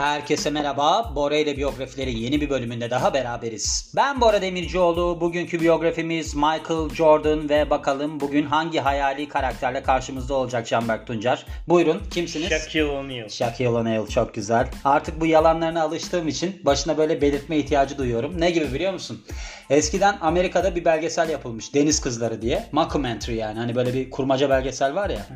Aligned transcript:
Herkese 0.00 0.50
merhaba. 0.50 1.12
Bora 1.14 1.36
ile 1.36 1.56
biyografileri 1.56 2.18
yeni 2.18 2.40
bir 2.40 2.50
bölümünde 2.50 2.90
daha 2.90 3.14
beraberiz. 3.14 3.92
Ben 3.96 4.20
Bora 4.20 4.42
Demircioğlu. 4.42 5.20
Bugünkü 5.20 5.60
biyografimiz 5.60 6.34
Michael 6.34 6.88
Jordan 6.94 7.48
ve 7.48 7.70
bakalım 7.70 8.20
bugün 8.20 8.46
hangi 8.46 8.80
hayali 8.80 9.28
karakterle 9.28 9.82
karşımızda 9.82 10.34
olacak 10.34 10.66
Canberk 10.66 11.06
Tuncer. 11.06 11.46
Buyurun 11.68 12.02
kimsiniz? 12.10 12.48
Shaquille 12.48 12.84
O'Neal. 12.84 13.28
Shaquille 13.28 13.68
O'Neal 13.68 14.06
çok 14.06 14.34
güzel. 14.34 14.68
Artık 14.84 15.20
bu 15.20 15.26
yalanlarına 15.26 15.82
alıştığım 15.82 16.28
için 16.28 16.60
başına 16.64 16.98
böyle 16.98 17.20
belirtme 17.20 17.56
ihtiyacı 17.56 17.98
duyuyorum. 17.98 18.40
Ne 18.40 18.50
gibi 18.50 18.74
biliyor 18.74 18.92
musun? 18.92 19.24
Eskiden 19.70 20.18
Amerika'da 20.20 20.76
bir 20.76 20.84
belgesel 20.84 21.28
yapılmış. 21.28 21.74
Deniz 21.74 22.00
Kızları 22.00 22.42
diye. 22.42 22.68
Mockumentary 22.72 23.36
yani. 23.36 23.58
Hani 23.58 23.74
böyle 23.74 23.94
bir 23.94 24.10
kurmaca 24.10 24.50
belgesel 24.50 24.94
var 24.94 25.10
ya. 25.10 25.26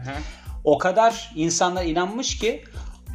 O 0.64 0.78
kadar 0.78 1.32
insanlar 1.36 1.84
inanmış 1.84 2.38
ki 2.38 2.64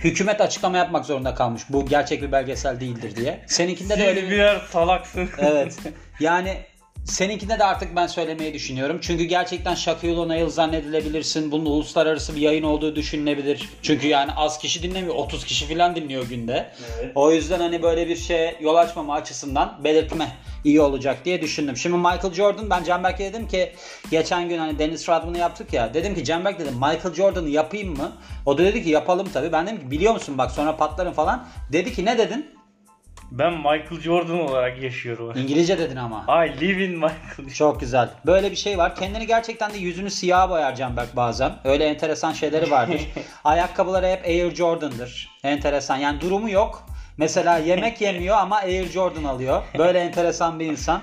hükümet 0.03 0.41
açıklama 0.41 0.77
yapmak 0.77 1.05
zorunda 1.05 1.33
kalmış. 1.35 1.63
Bu 1.69 1.85
gerçek 1.85 2.21
bir 2.21 2.31
belgesel 2.31 2.79
değildir 2.79 3.15
diye. 3.15 3.39
Seninkinde 3.47 3.97
de 3.97 4.07
öyle 4.07 4.23
bir... 4.23 4.31
birer 4.31 4.61
salaksın. 4.71 5.29
Evet. 5.37 5.77
Yani 6.19 6.57
seninkinde 7.05 7.59
de 7.59 7.63
artık 7.63 7.95
ben 7.95 8.07
söylemeyi 8.07 8.53
düşünüyorum. 8.53 8.99
Çünkü 9.01 9.23
gerçekten 9.23 9.75
Shaquille 9.75 10.19
O'Neal 10.19 10.49
zannedilebilirsin. 10.49 11.51
Bunun 11.51 11.65
uluslararası 11.65 12.35
bir 12.35 12.41
yayın 12.41 12.63
olduğu 12.63 12.95
düşünülebilir. 12.95 13.69
Çünkü 13.81 14.07
yani 14.07 14.31
az 14.31 14.59
kişi 14.59 14.83
dinlemiyor. 14.83 15.15
30 15.15 15.45
kişi 15.45 15.65
falan 15.65 15.95
dinliyor 15.95 16.29
günde. 16.29 16.71
Evet. 16.99 17.11
O 17.15 17.31
yüzden 17.31 17.59
hani 17.59 17.83
böyle 17.83 18.07
bir 18.07 18.15
şeye 18.15 18.55
yol 18.61 18.75
açmama 18.75 19.13
açısından 19.13 19.79
belirtme 19.83 20.37
iyi 20.63 20.81
olacak 20.81 21.25
diye 21.25 21.41
düşündüm. 21.41 21.77
Şimdi 21.77 21.95
Michael 21.95 22.33
Jordan 22.33 22.69
ben 22.69 22.83
Canberk'e 22.83 23.23
dedim 23.23 23.47
ki 23.47 23.73
geçen 24.11 24.49
gün 24.49 24.57
hani 24.57 24.79
Dennis 24.79 25.09
Rodman'ı 25.09 25.37
yaptık 25.37 25.73
ya. 25.73 25.93
Dedim 25.93 26.15
ki 26.15 26.23
Canberk 26.23 26.59
dedim 26.59 26.73
Michael 26.73 27.13
Jordan'ı 27.13 27.49
yapayım 27.49 27.97
mı? 27.97 28.11
O 28.45 28.57
da 28.57 28.63
dedi 28.63 28.83
ki 28.83 28.89
yapalım 28.89 29.27
tabii. 29.33 29.51
Ben 29.51 29.67
dedim 29.67 29.79
ki 29.79 29.91
biliyor 29.91 30.13
musun 30.13 30.37
bak 30.37 30.51
sonra 30.51 30.77
patlarım 30.77 31.13
falan. 31.13 31.47
Dedi 31.71 31.93
ki 31.93 32.05
ne 32.05 32.17
dedin? 32.17 32.58
Ben 33.31 33.53
Michael 33.53 34.01
Jordan 34.01 34.39
olarak 34.39 34.81
yaşıyorum. 34.83 35.37
İngilizce 35.37 35.77
dedin 35.79 35.95
ama. 35.95 36.45
I 36.45 36.61
live 36.61 36.85
in 36.85 36.91
Michael. 36.91 37.53
Çok 37.57 37.79
güzel. 37.79 38.09
Böyle 38.25 38.51
bir 38.51 38.55
şey 38.55 38.77
var. 38.77 38.95
Kendini 38.95 39.27
gerçekten 39.27 39.73
de 39.73 39.77
yüzünü 39.77 40.09
siyah 40.09 40.49
boyar 40.49 40.75
Canberk 40.75 41.15
bazen. 41.15 41.51
Öyle 41.63 41.85
enteresan 41.85 42.31
şeyleri 42.33 42.71
vardır. 42.71 43.01
Ayakkabıları 43.43 44.07
hep 44.07 44.25
Air 44.25 44.55
Jordan'dır. 44.55 45.29
Enteresan. 45.43 45.97
Yani 45.97 46.21
durumu 46.21 46.49
yok. 46.49 46.85
Mesela 47.17 47.57
yemek 47.57 48.01
yemiyor 48.01 48.37
ama 48.37 48.55
Air 48.57 48.85
Jordan 48.89 49.23
alıyor. 49.23 49.61
Böyle 49.77 49.99
enteresan 49.99 50.59
bir 50.59 50.65
insan. 50.65 51.01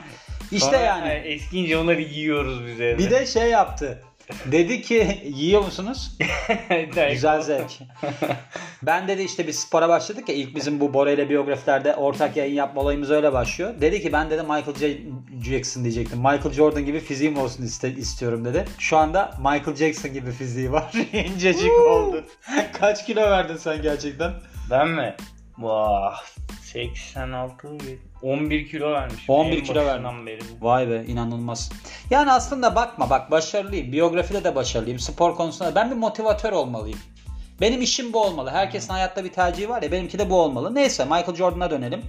İşte 0.53 0.67
Sonra, 0.67 0.77
yani. 0.77 1.09
e, 1.09 1.13
Eskiyince 1.13 1.79
onları 1.79 2.01
yiyoruz 2.01 2.67
biz 2.67 2.81
evde. 2.81 2.99
Bir 2.99 3.11
de 3.11 3.27
şey 3.27 3.51
yaptı. 3.51 4.03
Dedi 4.47 4.83
ki 4.83 5.23
yiyor 5.35 5.65
musunuz? 5.65 6.19
Güzel 7.11 7.43
zevk. 7.43 7.71
Ben 8.83 9.09
dedi 9.09 9.23
işte 9.23 9.47
bir 9.47 9.53
spora 9.53 9.89
başladık 9.89 10.29
ya 10.29 10.35
ilk 10.35 10.57
bizim 10.57 10.81
bu 10.81 10.95
Bora 10.95 11.11
ile 11.11 11.29
biyografilerde 11.29 11.95
ortak 11.95 12.37
yayın 12.37 12.55
yapma 12.55 12.81
olayımız 12.81 13.11
öyle 13.11 13.33
başlıyor. 13.33 13.75
Dedi 13.81 14.03
ki 14.03 14.13
ben 14.13 14.31
dedi 14.31 14.43
Michael 14.43 14.75
J. 14.81 14.99
Jackson 15.45 15.83
diyecektim. 15.85 16.19
Michael 16.19 16.53
Jordan 16.53 16.85
gibi 16.85 17.01
fiziğim 17.01 17.39
olsun 17.39 17.63
iste, 17.63 17.91
istiyorum 17.95 18.45
dedi. 18.45 18.65
Şu 18.79 18.97
anda 18.97 19.33
Michael 19.39 19.77
Jackson 19.77 20.13
gibi 20.13 20.33
fiziği 20.33 20.73
var. 20.73 20.93
İncecik 21.13 21.73
oldu. 21.73 22.25
Kaç 22.73 23.07
kilo 23.07 23.21
verdin 23.21 23.57
sen 23.57 23.83
gerçekten? 23.83 24.33
Ben 24.71 24.89
mi? 24.89 25.17
Vah. 25.59 26.23
86 26.77 27.69
11 28.23 28.69
kilo 28.69 28.93
vermiş. 28.93 29.25
11 29.29 29.57
En 29.57 29.65
kilo 29.65 29.87
başından 29.87 30.27
beri. 30.27 30.41
Vay 30.61 30.91
be 30.91 31.05
inanılmaz. 31.05 31.73
Yani 32.11 32.33
aslında 32.33 32.75
bakma 32.75 33.11
bak 33.11 33.31
başarılıyım. 33.31 33.93
Biyografide 33.93 34.45
de 34.45 34.55
başarılıyım. 34.55 34.99
Spor 34.99 35.37
konusunda 35.37 35.71
da. 35.71 35.75
ben 35.75 35.91
bir 35.91 35.97
motivatör 35.97 36.53
olmalıyım. 36.53 36.99
Benim 37.61 37.83
işim 37.83 38.13
bu 38.13 38.23
olmalı. 38.23 38.51
Herkesin 38.51 38.93
hayatta 38.93 39.25
bir 39.25 39.33
tercihi 39.33 39.69
var 39.69 39.83
ya 39.83 39.93
benimki 39.93 40.19
de 40.19 40.31
bu 40.31 40.41
olmalı. 40.41 40.75
Neyse 40.75 41.05
Michael 41.05 41.35
Jordan'a 41.35 41.71
dönelim. 41.71 42.03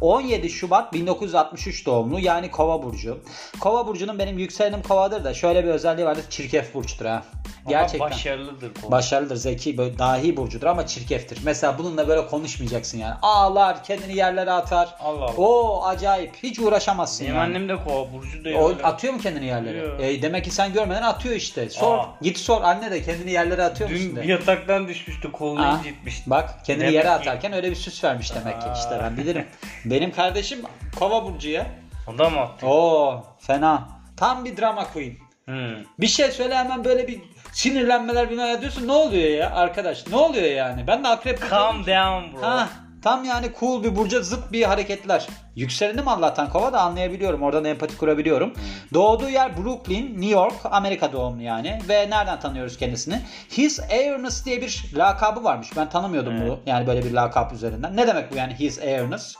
17 0.00 0.50
Şubat 0.50 0.92
1963 0.92 1.86
doğumlu 1.86 2.20
yani 2.20 2.50
Kova 2.50 2.82
burcu. 2.82 3.18
Kova 3.60 3.86
burcunun 3.86 4.18
benim 4.18 4.38
yükselenim 4.38 4.82
Kova'dır 4.82 5.24
da 5.24 5.34
şöyle 5.34 5.64
bir 5.64 5.68
özelliği 5.68 6.06
vardır. 6.06 6.24
Çirkef 6.30 6.74
burçtur 6.74 7.06
ha. 7.06 7.22
Gerçekten. 7.68 8.00
Ama 8.06 8.10
başarılıdır. 8.14 8.70
bu. 8.82 8.90
Başarılıdır, 8.90 9.36
zeki, 9.36 9.78
böyle 9.78 9.98
dahi 9.98 10.36
burcudur 10.36 10.66
ama 10.66 10.86
çirkeftir. 10.86 11.38
Mesela 11.44 11.78
bununla 11.78 12.08
böyle 12.08 12.26
konuşmayacaksın 12.26 12.98
yani. 12.98 13.14
Ağlar, 13.22 13.84
kendini 13.84 14.16
yerlere 14.16 14.50
atar. 14.50 14.88
Allah 15.00 15.24
Allah. 15.24 15.32
O 15.36 15.82
acayip. 15.86 16.30
Hiç 16.42 16.58
uğraşamazsın 16.58 17.26
Benim 17.26 17.36
yani. 17.36 17.44
annem 17.46 17.68
de 17.68 17.76
kova 17.84 18.12
burcu 18.12 18.44
da 18.44 18.58
O 18.58 18.68
öyle. 18.68 18.82
atıyor 18.82 19.12
mu 19.12 19.20
kendini 19.20 19.46
yerlere? 19.46 19.78
Atıyor. 19.92 19.98
E, 19.98 20.22
demek 20.22 20.44
ki 20.44 20.50
sen 20.50 20.72
görmeden 20.72 21.02
atıyor 21.02 21.34
işte. 21.34 21.70
Sor. 21.70 21.98
Aa. 21.98 22.06
Git 22.22 22.38
sor 22.38 22.62
anne 22.62 22.90
de 22.90 23.02
kendini 23.02 23.30
yerlere 23.30 23.62
atıyor 23.62 23.90
musun 23.90 24.10
Dün 24.10 24.16
de. 24.16 24.26
yataktan 24.26 24.88
düşmüştü 24.94 25.32
kolunu 25.32 25.66
Aa. 25.66 25.78
incitmişti. 25.78 26.30
Bak 26.30 26.64
kendini 26.64 26.82
Demek 26.82 26.94
yere 26.94 27.04
ki- 27.04 27.10
atarken 27.10 27.52
öyle 27.52 27.70
bir 27.70 27.76
süs 27.76 28.04
vermiş 28.04 28.34
demek 28.34 28.62
ki. 28.62 28.68
Aa. 28.68 28.74
İşte 28.74 29.00
ben 29.02 29.16
bilirim. 29.16 29.46
Benim 29.84 30.12
kardeşim 30.12 30.62
Kova 30.98 31.24
burcu 31.24 31.48
ya. 31.48 31.66
O 32.14 32.18
da 32.18 32.30
mı 32.30 32.40
attı? 32.40 32.66
Oo 32.66 33.24
fena. 33.38 33.88
Tam 34.16 34.44
bir 34.44 34.56
drama 34.56 34.84
queen. 34.92 35.12
Hmm. 35.44 35.84
Bir 36.00 36.06
şey 36.06 36.30
söyle 36.30 36.56
hemen 36.56 36.84
böyle 36.84 37.08
bir 37.08 37.20
sinirlenmeler 37.52 38.30
bina 38.30 38.48
ediyorsun. 38.50 38.88
Ne 38.88 38.92
oluyor 38.92 39.28
ya 39.30 39.50
arkadaş? 39.54 40.06
Ne 40.06 40.16
oluyor 40.16 40.44
yani? 40.50 40.86
Ben 40.86 41.04
de 41.04 41.08
akrep 41.08 41.50
Calm 41.50 41.76
down 41.86 42.36
bro. 42.36 42.42
Ha, 42.42 42.68
tam 43.04 43.24
yani 43.24 43.50
cool 43.60 43.84
bir 43.84 43.96
burca 43.96 44.22
zıt 44.22 44.52
bir 44.52 44.62
hareketler. 44.62 45.26
Yükselenim 45.56 46.08
Allah'tan 46.08 46.50
kova 46.50 46.72
da 46.72 46.80
anlayabiliyorum. 46.80 47.42
Oradan 47.42 47.64
empati 47.64 47.96
kurabiliyorum. 47.96 48.54
Doğduğu 48.94 49.28
yer 49.28 49.56
Brooklyn, 49.56 50.06
New 50.06 50.30
York, 50.30 50.54
Amerika 50.64 51.12
doğumlu 51.12 51.42
yani. 51.42 51.78
Ve 51.88 52.10
nereden 52.10 52.40
tanıyoruz 52.40 52.76
kendisini? 52.76 53.20
His 53.50 53.80
Airness 53.80 54.44
diye 54.44 54.62
bir 54.62 54.84
lakabı 54.94 55.44
varmış. 55.44 55.68
Ben 55.76 55.90
tanımıyordum 55.90 56.48
bu. 56.48 56.60
Yani 56.66 56.86
böyle 56.86 57.04
bir 57.04 57.10
lakap 57.10 57.52
üzerinden. 57.52 57.96
Ne 57.96 58.06
demek 58.06 58.32
bu 58.32 58.36
yani 58.36 58.54
His 58.54 58.78
Airness? 58.78 59.34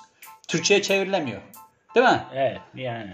Türkçe'ye 0.48 0.82
çevrilemiyor. 0.82 1.40
Değil 1.94 2.06
mi? 2.06 2.24
Evet 2.34 2.60
yani. 2.74 3.12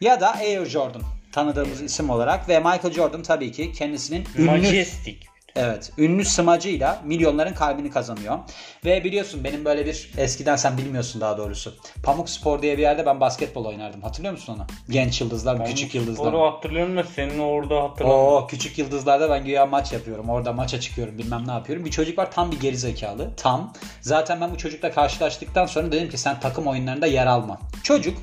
Ya 0.00 0.20
da 0.20 0.34
Air 0.34 0.66
Jordan 0.66 1.02
tanıdığımız 1.32 1.82
isim 1.82 2.10
olarak 2.10 2.48
ve 2.48 2.58
Michael 2.58 2.92
Jordan 2.92 3.22
tabii 3.22 3.52
ki 3.52 3.72
kendisinin 3.72 4.24
ünlü 4.36 4.50
Majestic. 4.50 5.16
Evet. 5.56 5.92
Ünlü 5.98 6.24
smacıyla 6.24 7.02
milyonların 7.04 7.54
kalbini 7.54 7.90
kazanıyor. 7.90 8.38
Ve 8.84 9.04
biliyorsun 9.04 9.44
benim 9.44 9.64
böyle 9.64 9.86
bir 9.86 10.10
eskiden 10.16 10.56
sen 10.56 10.78
bilmiyorsun 10.78 11.20
daha 11.20 11.38
doğrusu. 11.38 11.74
Pamuk 12.02 12.28
Spor 12.28 12.62
diye 12.62 12.78
bir 12.78 12.82
yerde 12.82 13.06
ben 13.06 13.20
basketbol 13.20 13.64
oynardım. 13.64 14.02
Hatırlıyor 14.02 14.32
musun 14.32 14.54
onu? 14.56 14.66
Genç 14.90 15.20
yıldızlar 15.20 15.54
mı? 15.54 15.64
Küçük 15.64 15.94
yıldızlar 15.94 16.32
mı? 16.32 16.38
hatırlıyorum 16.38 16.96
da 16.96 17.04
senin 17.04 17.38
orada 17.38 17.82
hatırlamıyorum. 17.82 18.32
Oo 18.32 18.46
küçük 18.46 18.78
yıldızlarda 18.78 19.30
ben 19.30 19.44
güya 19.44 19.66
maç 19.66 19.92
yapıyorum. 19.92 20.28
Orada 20.28 20.52
maça 20.52 20.80
çıkıyorum 20.80 21.18
bilmem 21.18 21.48
ne 21.48 21.52
yapıyorum. 21.52 21.84
Bir 21.84 21.90
çocuk 21.90 22.18
var 22.18 22.32
tam 22.32 22.52
bir 22.52 22.60
geri 22.60 22.76
zekalı. 22.76 23.30
Tam. 23.36 23.72
Zaten 24.00 24.40
ben 24.40 24.52
bu 24.52 24.58
çocukla 24.58 24.90
karşılaştıktan 24.90 25.66
sonra 25.66 25.92
dedim 25.92 26.10
ki 26.10 26.18
sen 26.18 26.40
takım 26.40 26.66
oyunlarında 26.66 27.06
yer 27.06 27.26
alma. 27.26 27.58
Çocuk 27.82 28.18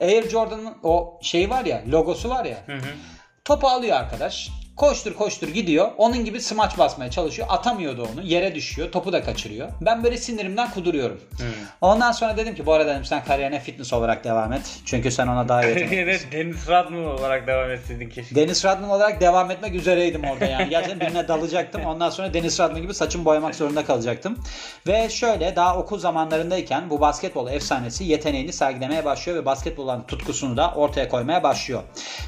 Air 0.00 0.30
Jordan'ın 0.30 0.74
o 0.82 1.18
şeyi 1.22 1.50
var 1.50 1.64
ya 1.64 1.82
logosu 1.92 2.28
var 2.30 2.44
ya. 2.44 2.58
Hı 2.66 2.72
hı. 2.72 2.88
Topu 3.44 3.68
alıyor 3.68 3.96
arkadaş. 3.96 4.50
Koştur 4.76 5.14
koştur 5.14 5.48
gidiyor. 5.48 5.90
Onun 5.96 6.24
gibi 6.24 6.40
smaç 6.40 6.78
basmaya 6.78 7.10
çalışıyor. 7.10 7.48
Atamıyordu 7.50 8.08
onu. 8.14 8.22
Yere 8.22 8.54
düşüyor. 8.54 8.92
Topu 8.92 9.12
da 9.12 9.22
kaçırıyor. 9.22 9.68
Ben 9.80 10.04
böyle 10.04 10.16
sinirimden 10.16 10.70
kuduruyorum. 10.70 11.20
Ondan 11.80 12.12
sonra 12.12 12.36
dedim 12.36 12.54
ki 12.54 12.66
bu 12.66 12.72
arada 12.72 12.90
dedim 12.90 13.04
sen 13.04 13.24
kariyerine 13.24 13.60
fitness 13.60 13.92
olarak 13.92 14.24
devam 14.24 14.52
et. 14.52 14.80
Çünkü 14.84 15.10
sen 15.10 15.26
ona 15.26 15.48
daha 15.48 15.64
iyi 15.64 15.74
Kariyere 15.74 16.18
Dennis 16.32 16.68
Rodman 16.68 17.04
olarak 17.04 17.46
devam 17.46 17.70
etseydin 17.70 18.08
keşke. 18.08 18.34
Deniz 18.34 18.64
Rodman 18.64 18.90
olarak 18.90 19.20
devam 19.20 19.50
etmek 19.50 19.74
üzereydim 19.74 20.24
orada 20.24 20.44
yani. 20.44 20.68
Gerçekten 20.68 21.00
birine 21.00 21.28
dalacaktım. 21.28 21.84
Ondan 21.84 22.10
sonra 22.10 22.34
Deniz 22.34 22.60
Rodman 22.60 22.82
gibi 22.82 22.94
saçımı 22.94 23.24
boyamak 23.24 23.54
zorunda 23.54 23.84
kalacaktım. 23.84 24.38
Ve 24.86 25.10
şöyle 25.10 25.56
daha 25.56 25.76
okul 25.76 25.98
zamanlarındayken 25.98 26.90
bu 26.90 27.00
basketbol 27.00 27.50
efsanesi 27.50 28.04
yeteneğini 28.04 28.52
sergilemeye 28.52 29.04
başlıyor 29.04 29.38
ve 29.38 29.46
basketbol 29.46 29.84
olan 29.84 30.06
tutkusunu 30.06 30.56
da 30.56 30.74
ortaya 30.74 31.08
koymaya 31.08 31.42
başlıyor. 31.42 31.82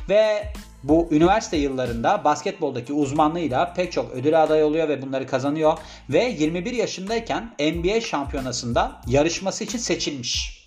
Ve 0.09 0.53
bu 0.85 1.09
üniversite 1.11 1.57
yıllarında 1.57 2.25
basketboldaki 2.25 2.93
uzmanlığıyla 2.93 3.73
pek 3.75 3.93
çok 3.93 4.13
ödül 4.13 4.43
aday 4.43 4.65
oluyor 4.65 4.89
ve 4.89 5.03
bunları 5.03 5.27
kazanıyor. 5.27 5.79
Ve 6.09 6.25
21 6.25 6.73
yaşındayken 6.73 7.55
NBA 7.59 8.01
şampiyonasında 8.01 9.01
yarışması 9.07 9.65
için 9.65 9.79
seçilmiş. 9.79 10.65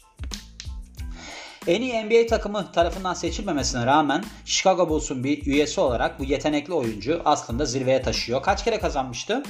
En 1.68 1.82
iyi 1.82 2.04
NBA 2.04 2.28
takımı 2.28 2.72
tarafından 2.72 3.14
seçilmemesine 3.14 3.86
rağmen 3.86 4.24
Chicago 4.46 4.90
Bulls'un 4.90 5.24
bir 5.24 5.46
üyesi 5.46 5.82
olarak 5.82 6.20
bu 6.20 6.24
yetenekli 6.24 6.74
oyuncu 6.74 7.22
aslında 7.26 7.66
zirveye 7.66 8.02
taşıyor. 8.02 8.44
Kaç 8.44 8.64
kere 8.64 8.80
kazanmıştı? 8.80 9.44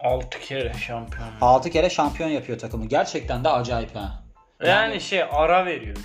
6 0.00 0.40
kere 0.40 0.72
şampiyon. 0.74 1.28
6 1.40 1.70
kere 1.70 1.90
şampiyon 1.90 2.28
yapıyor 2.28 2.58
takımı. 2.58 2.84
Gerçekten 2.84 3.44
de 3.44 3.48
acayip 3.48 3.96
ha. 3.96 4.22
Yani 4.66 5.00
şey 5.00 5.22
ara 5.22 5.66
veriyor. 5.66 5.96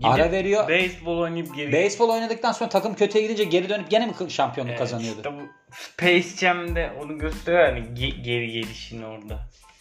Gidip 0.00 0.12
Ara 0.12 0.32
veriyor. 0.32 0.68
Beyzbol 0.68 1.18
oynayıp 1.18 1.56
geri. 1.56 1.72
Beyzbol 1.72 2.08
oynadıktan 2.08 2.52
sonra 2.52 2.70
takım 2.70 2.94
kötüye 2.94 3.24
gidince 3.24 3.44
geri 3.44 3.68
dönüp 3.68 3.90
gene 3.90 4.06
mi 4.06 4.12
şampiyonluk 4.28 4.70
Evet, 4.70 4.78
kazanıyordu? 4.78 5.16
işte 5.16 5.32
bu 5.32 5.40
Space 5.72 6.36
Jam'de 6.46 6.92
onu 7.02 7.18
gösteriyor 7.18 7.68
yani 7.68 7.78
ge- 7.78 8.22
geri 8.22 8.52
gelişini 8.52 9.06
orada. 9.06 9.38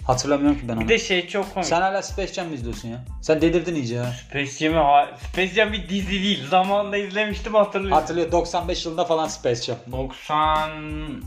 Hatırlamıyorum 0.08 0.60
ki 0.60 0.68
ben 0.68 0.74
onu. 0.74 0.82
Bir 0.82 0.88
de 0.90 1.00
şey 1.00 1.28
çok 1.28 1.54
komik. 1.54 1.68
Sen 1.68 1.82
hala 1.82 2.02
Space 2.02 2.34
Jam 2.34 2.54
izliyorsun 2.54 2.90
ya? 2.90 3.06
Sen 3.22 3.42
dedirdin 3.42 3.76
iyice 3.76 3.98
ha. 4.00 4.12
Space 4.30 4.46
Jam'i 4.46 5.08
Space 5.32 5.48
Jam 5.54 5.74
bir 5.74 5.90
dizi 5.90 6.12
değil. 6.12 6.48
Zamanında 6.50 6.98
izlemiştim 6.98 7.54
hatırlıyorum. 7.54 7.98
Hatırlıyor 7.98 8.32
95 8.32 8.86
yılında 8.86 9.06
falan 9.06 9.28
Space 9.28 9.62
Jam. 9.62 9.78
90 9.92 10.72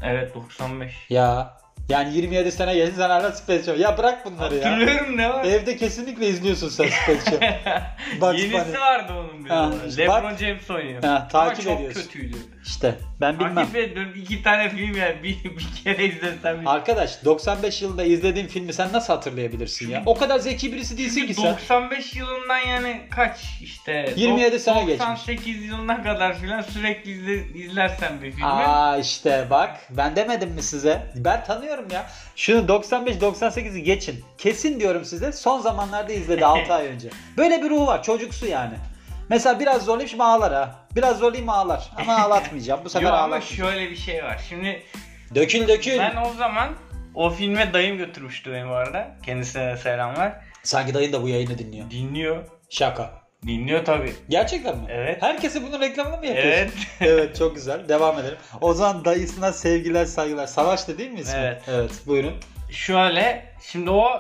evet 0.05 0.35
95. 0.35 0.93
Ya 1.11 1.55
Yani 1.89 2.15
27 2.17 2.53
sene 2.53 2.75
geçti 2.75 2.95
sen 2.97 3.11
hala 3.11 3.33
Space 3.33 3.63
Jam. 3.63 3.81
Ya 3.81 3.99
bırak 3.99 4.27
bunları 4.27 4.55
ya. 4.55 4.71
Hatırlıyorum 4.73 5.17
ne 5.17 5.29
var? 5.31 5.45
Evde 5.45 5.77
kesinlikle 5.77 6.27
izliyorsun 6.29 6.69
sen 6.69 6.89
Space 6.89 7.31
Jam. 7.31 7.41
Bugs 8.21 8.43
Yenisi 8.43 8.69
Bunny. 8.69 8.81
vardı 8.81 9.13
onun 9.13 9.45
bir 9.45 9.51
Ha, 9.51 9.71
de. 9.85 9.89
işte 9.89 10.03
LeBron 10.03 10.23
bak- 10.23 10.39
James 10.39 10.71
oynuyor. 10.71 11.03
Ha, 11.03 11.29
takip 11.33 11.67
Ama 11.67 11.71
çok 11.71 11.81
ediyorsun. 11.81 12.03
kötüydü. 12.03 12.37
İşte 12.67 12.95
ben 13.21 13.39
bilmem. 13.39 13.55
Takip 13.55 13.77
ediyorum. 13.77 14.13
iki 14.17 14.43
tane 14.43 14.71
film 14.71 14.97
yani. 14.97 15.23
Bir, 15.23 15.45
bir 15.45 15.85
kere 15.85 16.05
izlesem. 16.07 16.69
Arkadaş 16.69 17.25
95 17.25 17.83
yılında 17.83 18.05
izlediğin 18.05 18.47
filmi 18.47 18.73
sen 18.73 18.93
nasıl 18.93 19.13
hatırlayabilirsin 19.13 19.91
ya? 19.91 20.03
O 20.07 20.15
kadar 20.19 20.39
zeki 20.39 20.73
birisi 20.73 20.99
değilsin 20.99 21.27
ki 21.27 21.35
sen. 21.35 21.45
95 21.45 22.17
yılından 22.17 22.59
yani 22.59 23.01
kaç 23.11 23.41
işte 23.63 24.13
27 24.17 24.61
sene 24.61 24.81
geçmiş. 24.85 25.01
98 25.09 25.65
yılına 25.65 26.03
kadar 26.03 26.39
filan 26.39 26.61
sürekli 26.63 27.11
izle, 27.11 27.59
izlersen 27.59 28.23
bir 28.23 28.33
filmi. 28.33 28.47
Aa 28.47 28.99
işte 28.99 29.47
bak 29.51 29.77
ben 29.91 30.17
demedim 30.17 30.51
mi 30.51 30.63
size? 30.63 31.03
Ben 31.15 31.45
tanıyorum 31.45 31.87
ya. 31.93 32.07
Şunu 32.37 32.67
95-98'i 32.67 33.83
geçin. 33.83 34.25
Kesin 34.39 34.81
diyorum 34.81 35.05
size 35.05 35.33
son 35.33 35.61
zamanlarda 35.61 36.13
izledi 36.13 36.47
6 36.47 36.75
ay 36.75 36.87
önce. 36.87 37.09
Böyle 37.37 37.63
bir 37.63 37.71
ruhu 37.71 37.87
var 37.87 38.03
çocuksu 38.03 38.47
yani. 38.47 38.75
Mesela 39.29 39.61
biraz 39.61 39.85
zorlayayım 39.85 40.09
şimdi 40.09 40.23
ağlar 40.23 40.53
ha. 40.55 40.75
Biraz 40.97 41.19
zorlayayım 41.19 41.49
ağlar. 41.49 41.91
Ama 41.97 42.17
ağlatmayacağım. 42.23 42.81
Bu 42.85 42.89
sefer 42.89 43.03
Yok 43.07 43.13
ama 43.15 43.23
ağlatmayacağım. 43.23 43.71
şöyle 43.73 43.91
bir 43.91 43.97
şey 43.97 44.25
var. 44.25 44.41
Şimdi 44.49 44.83
Dökül 45.35 45.69
dökül. 45.69 45.99
ben 45.99 46.17
o 46.17 46.33
zaman 46.39 46.69
o 47.15 47.31
filme 47.31 47.73
dayım 47.73 47.97
götürmüştü 47.99 48.53
beni 48.53 48.69
bu 48.69 48.75
arada. 48.75 49.17
Kendisine 49.27 49.67
de 49.67 49.77
selamlar. 49.77 50.33
Sanki 50.63 50.95
dayın 50.95 51.13
da 51.13 51.23
bu 51.23 51.29
yayını 51.29 51.59
dinliyor. 51.59 51.91
Dinliyor. 51.91 52.45
Şaka. 52.71 53.11
Dinliyor 53.47 53.85
tabi. 53.85 54.13
Gerçekten 54.29 54.77
mi? 54.77 54.85
Evet. 54.89 55.23
Herkese 55.23 55.63
bunun 55.63 55.81
reklamını 55.81 56.17
mı 56.19 56.27
yapıyorsun? 56.27 56.51
Evet. 56.53 56.73
evet 57.01 57.37
çok 57.37 57.55
güzel. 57.55 57.89
Devam 57.89 58.19
edelim. 58.19 58.39
O 58.61 58.75
zaman 58.75 59.05
dayısına 59.05 59.53
sevgiler 59.53 60.05
saygılar. 60.05 60.47
Savaş 60.47 60.89
da 60.89 60.99
değil 60.99 61.11
mi 61.11 61.21
ismi? 61.21 61.39
Evet. 61.41 61.63
Evet 61.69 61.91
buyurun. 62.07 62.33
Şöyle 62.71 63.55
şimdi 63.63 63.91
o 63.91 64.11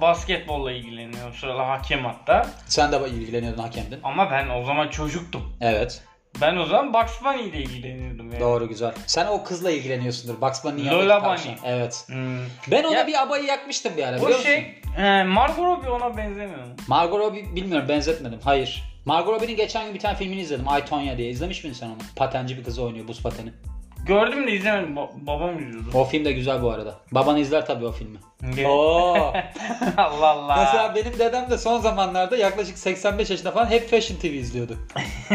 basketbolla 0.00 0.72
ilgileniyor. 0.72 1.30
O 1.30 1.32
sırada 1.32 1.68
hakem 1.68 2.04
hatta. 2.04 2.46
Sen 2.66 2.92
de 2.92 3.08
ilgileniyordun 3.08 3.62
hakemdin. 3.62 4.00
Ama 4.04 4.30
ben 4.30 4.48
o 4.48 4.64
zaman 4.64 4.88
çocuktum. 4.88 5.56
Evet. 5.60 6.02
Ben 6.40 6.56
o 6.56 6.66
zaman 6.66 6.94
Bugs 6.94 7.12
Bunny 7.24 7.48
ile 7.48 7.58
ilgileniyordum 7.58 8.32
yani. 8.32 8.40
Doğru 8.40 8.68
güzel. 8.68 8.94
Sen 9.06 9.26
o 9.26 9.44
kızla 9.44 9.70
ilgileniyorsundur. 9.70 10.40
Bugs 10.40 10.64
Bunny'nin 10.64 10.90
Lola 10.90 11.22
tavşan. 11.22 11.52
Bunny. 11.62 11.72
Evet. 11.72 12.04
Hmm. 12.06 12.38
Ben 12.70 12.84
ona 12.84 12.96
Ya- 12.96 13.06
bir 13.06 13.22
abayı 13.22 13.44
yakmıştım 13.44 13.96
bir 13.96 14.02
ara 14.02 14.16
O 14.16 14.22
biliyor 14.22 14.38
musun? 14.38 14.42
şey 14.50 14.80
e, 14.98 15.24
Margot 15.24 15.64
Robbie 15.64 15.90
ona 15.90 16.16
benzemiyor 16.16 16.64
mu? 16.66 16.74
Margot 16.88 17.18
Robbie 17.20 17.56
bilmiyorum 17.56 17.88
benzetmedim. 17.88 18.40
Hayır. 18.44 18.82
Margot 19.04 19.34
Robbie'nin 19.34 19.56
geçen 19.56 19.84
gün 19.86 19.94
bir 19.94 20.00
tane 20.00 20.16
filmini 20.16 20.40
izledim. 20.40 20.66
I, 20.80 20.84
Tonya 20.84 21.18
diye. 21.18 21.30
İzlemiş 21.30 21.64
miydin 21.64 21.78
sen 21.78 21.86
onu? 21.86 21.96
Patenci 22.16 22.56
bir 22.58 22.64
kızı 22.64 22.82
oynuyor 22.82 23.08
buz 23.08 23.22
pateni. 23.22 23.50
Gördüm 24.06 24.46
de 24.46 24.52
izlemedim. 24.52 24.94
Ba- 24.96 25.26
babam 25.26 25.58
izliyordu. 25.58 25.88
O 25.94 26.04
film 26.04 26.24
de 26.24 26.32
güzel 26.32 26.62
bu 26.62 26.70
arada. 26.70 26.94
Baban 27.12 27.36
izler 27.36 27.66
tabii 27.66 27.86
o 27.86 27.92
filmi. 27.92 28.18
Oo. 28.66 29.14
Allah 29.96 30.28
Allah. 30.28 30.56
Mesela 30.56 30.94
benim 30.94 31.18
dedem 31.18 31.50
de 31.50 31.58
son 31.58 31.80
zamanlarda 31.80 32.36
yaklaşık 32.36 32.78
85 32.78 33.30
yaşında 33.30 33.50
falan 33.50 33.66
hep 33.66 33.90
Fashion 33.90 34.16
TV 34.18 34.24
izliyordu. 34.26 34.78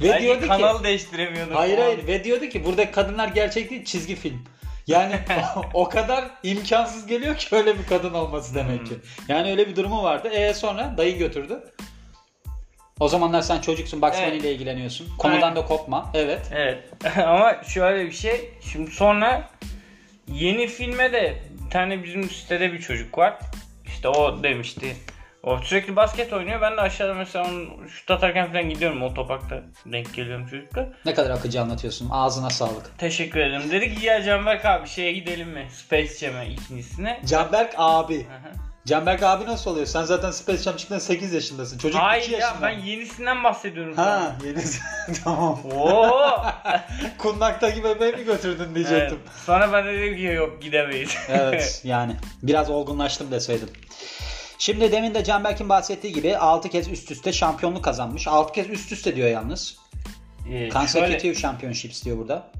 Ve 0.00 0.08
Belki 0.08 0.22
diyordu 0.22 0.40
ki- 0.40 0.46
kanal 0.48 0.84
değiştiremiyordu. 0.84 1.54
Hayır 1.54 1.76
falan. 1.76 1.86
hayır 1.86 2.06
ve 2.06 2.24
diyordu 2.24 2.46
ki 2.46 2.64
buradaki 2.64 2.92
kadınlar 2.92 3.28
gerçek 3.28 3.70
değil 3.70 3.84
çizgi 3.84 4.14
film. 4.14 4.44
Yani 4.86 5.14
o 5.74 5.88
kadar 5.88 6.24
imkansız 6.42 7.06
geliyor 7.06 7.36
ki 7.36 7.56
öyle 7.56 7.78
bir 7.78 7.86
kadın 7.86 8.14
olması 8.14 8.54
demek 8.54 8.86
ki. 8.86 8.94
Yani 9.28 9.50
öyle 9.50 9.68
bir 9.68 9.76
durumu 9.76 10.02
vardı. 10.02 10.28
E 10.28 10.54
sonra 10.54 10.94
dayı 10.96 11.18
götürdü. 11.18 11.64
O 13.00 13.08
zamanlar 13.08 13.42
sen 13.42 13.60
çocuksun 13.60 14.02
Bugs 14.02 14.18
Evet. 14.20 14.40
İle 14.40 14.52
ilgileniyorsun. 14.52 15.08
Konudan 15.18 15.42
Aynen. 15.42 15.56
da 15.56 15.64
kopma. 15.64 16.10
Evet. 16.14 16.50
Evet. 16.52 16.78
Ama 17.26 17.62
şöyle 17.64 18.06
bir 18.06 18.12
şey. 18.12 18.50
Şimdi 18.72 18.90
sonra 18.90 19.50
yeni 20.28 20.66
filme 20.66 21.12
de 21.12 21.42
bir 21.64 21.70
tane 21.70 22.04
bizim 22.04 22.30
sitede 22.30 22.72
bir 22.72 22.80
çocuk 22.80 23.18
var. 23.18 23.38
İşte 23.86 24.08
o 24.08 24.42
demişti. 24.42 24.96
O 25.42 25.58
sürekli 25.58 25.96
basket 25.96 26.32
oynuyor. 26.32 26.60
Ben 26.60 26.76
de 26.76 26.80
aşağıda 26.80 27.14
mesela 27.14 27.48
onu 27.48 27.88
şut 27.88 28.10
atarken 28.10 28.46
falan 28.46 28.68
gidiyorum. 28.68 29.02
Otoparkta 29.02 29.62
denk 29.86 30.14
geliyorum 30.14 30.46
çocukla. 30.46 30.88
Ne 31.04 31.14
kadar 31.14 31.30
akıcı 31.30 31.60
anlatıyorsun. 31.60 32.08
Ağzına 32.10 32.50
sağlık. 32.50 32.98
Teşekkür 32.98 33.40
ederim. 33.40 33.70
Dedik 33.70 34.00
ki 34.00 34.06
ya 34.06 34.22
Canberk 34.22 34.64
abi 34.64 34.88
şeye 34.88 35.12
gidelim 35.12 35.48
mi? 35.48 35.66
Space 35.70 36.14
Jam'e 36.14 36.46
ikincisine. 36.46 37.20
Canberk 37.26 37.74
abi. 37.76 38.26
Aha. 38.30 38.73
Canberk 38.86 39.22
abi 39.22 39.44
nasıl 39.44 39.70
oluyor? 39.70 39.86
Sen 39.86 40.04
zaten 40.04 40.30
Space 40.30 40.62
Jam 40.62 40.76
çıktığında 40.76 41.00
8 41.00 41.32
yaşındasın. 41.32 41.78
Çocuk 41.78 41.96
2 41.96 42.04
Hayır 42.04 42.30
ya 42.30 42.38
yaşında. 42.38 42.62
ben 42.62 42.70
yenisinden 42.70 43.44
bahsediyorum. 43.44 43.96
Ha 43.96 44.36
yenisi. 44.46 44.80
tamam. 45.24 45.60
Oo. 45.74 46.36
Kundaktaki 47.18 47.84
bebeği 47.84 48.12
mi 48.12 48.24
götürdün 48.24 48.64
evet. 48.64 48.74
diyecektim. 48.74 49.18
Sonra 49.46 49.72
ben 49.72 49.86
de 49.86 49.92
dedim 49.92 50.16
ki 50.16 50.22
yok 50.22 50.62
gidemeyiz. 50.62 51.16
Evet 51.28 51.80
yani 51.84 52.16
biraz 52.42 52.70
olgunlaştım 52.70 53.30
deseydim. 53.30 53.68
Şimdi 54.58 54.92
demin 54.92 55.14
de 55.14 55.24
Canberk'in 55.24 55.68
bahsettiği 55.68 56.12
gibi 56.12 56.36
6 56.36 56.68
kez 56.68 56.88
üst 56.88 57.10
üste 57.10 57.32
şampiyonluk 57.32 57.84
kazanmış. 57.84 58.28
6 58.28 58.52
kez 58.52 58.70
üst 58.70 58.92
üste 58.92 59.16
diyor 59.16 59.28
yalnız. 59.28 59.76
Ee, 60.46 60.50
şöyle, 60.50 60.70
Consecutive 60.70 61.34
Championships 61.34 62.04
diyor 62.04 62.18
burada. 62.18 62.50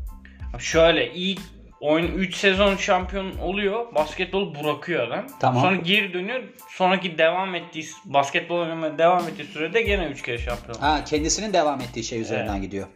şöyle 0.59 1.15
ilk 1.15 1.41
oyun 1.85 2.07
3 2.07 2.37
sezon 2.37 2.77
şampiyon 2.77 3.39
oluyor. 3.39 3.95
Basketbolu 3.95 4.55
bırakıyor 4.55 5.09
adam. 5.09 5.27
Tamam. 5.41 5.63
Sonra 5.63 5.77
geri 5.77 6.13
dönüyor. 6.13 6.43
Sonraki 6.71 7.19
devam 7.19 7.55
ettiği 7.55 7.87
basketbol 8.05 8.59
oynamaya 8.59 8.99
devam 8.99 9.29
ettiği 9.29 9.45
sürede 9.45 9.83
gene 9.83 10.07
3 10.07 10.23
kere 10.23 10.39
şampiyon. 10.39 10.79
Ha 10.79 11.05
kendisinin 11.05 11.53
devam 11.53 11.81
ettiği 11.81 12.05
şey 12.05 12.21
üzerinden 12.21 12.63
gidiyor. 12.63 12.87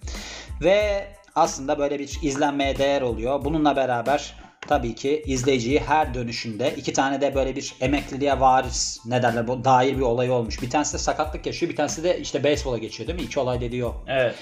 Ve 0.62 1.06
aslında 1.34 1.78
böyle 1.78 1.98
bir 1.98 2.18
izlenmeye 2.22 2.78
değer 2.78 3.02
oluyor. 3.02 3.44
Bununla 3.44 3.76
beraber 3.76 4.34
tabii 4.60 4.94
ki 4.94 5.22
izleyiciyi 5.26 5.80
her 5.80 6.14
dönüşünde 6.14 6.74
iki 6.76 6.92
tane 6.92 7.20
de 7.20 7.34
böyle 7.34 7.56
bir 7.56 7.74
emekliliğe 7.80 8.40
varis 8.40 9.00
ne 9.06 9.22
derler 9.22 9.48
bu 9.48 9.64
dair 9.64 9.96
bir 9.96 10.02
olayı 10.02 10.32
olmuş. 10.32 10.62
Bir 10.62 10.70
tanesi 10.70 10.94
de 10.94 10.98
sakatlık 10.98 11.46
yaşıyor. 11.46 11.70
Bir 11.72 11.76
tanesi 11.76 12.04
de 12.04 12.20
işte 12.20 12.44
beyzbola 12.44 12.78
geçiyor 12.78 13.08
değil 13.08 13.20
mi? 13.20 13.24
İki 13.24 13.40
olay 13.40 13.60
dediği 13.60 13.84
o. 13.84 14.04
Evet. 14.08 14.34